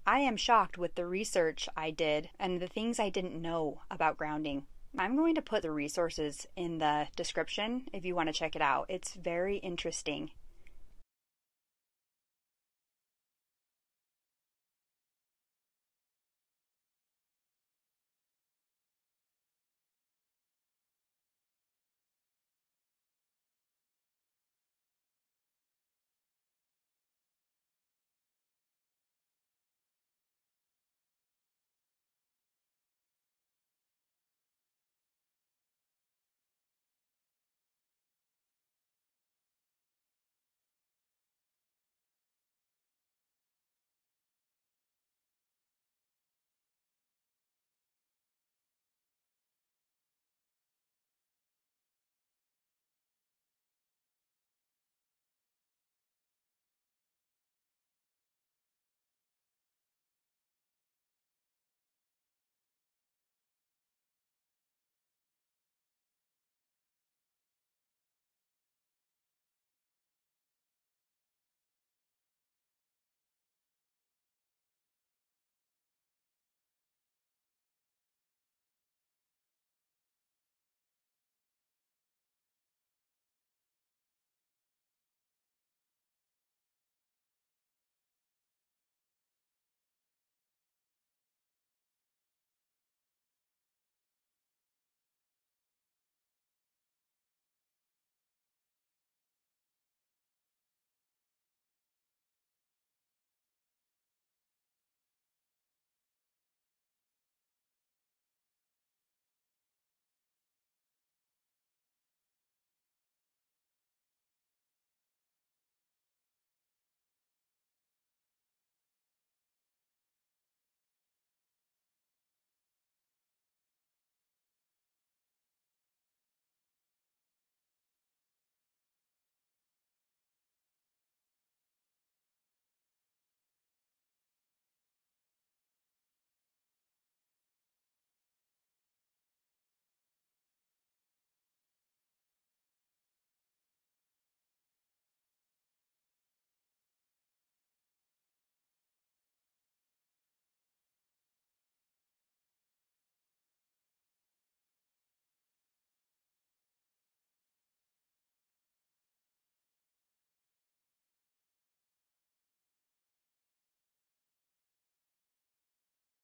I 0.07 0.21
am 0.21 0.39
shocked 0.39 0.79
with 0.79 0.95
the 0.95 1.05
research 1.05 1.69
I 1.77 1.91
did 1.91 2.31
and 2.41 2.61
the 2.61 2.67
things 2.67 2.99
I 2.99 3.11
didn't 3.11 3.43
know 3.43 3.83
about 3.91 4.17
grounding. 4.17 4.65
I'm 4.97 5.17
going 5.17 5.35
to 5.35 5.43
put 5.43 5.61
the 5.61 5.71
resources 5.71 6.47
in 6.57 6.79
the 6.79 7.09
description 7.15 7.89
if 7.93 8.07
you 8.07 8.15
want 8.15 8.31
to 8.31 8.33
check 8.33 8.57
it 8.57 8.63
out. 8.63 8.87
It's 8.89 9.13
very 9.13 9.59
interesting. 9.59 10.31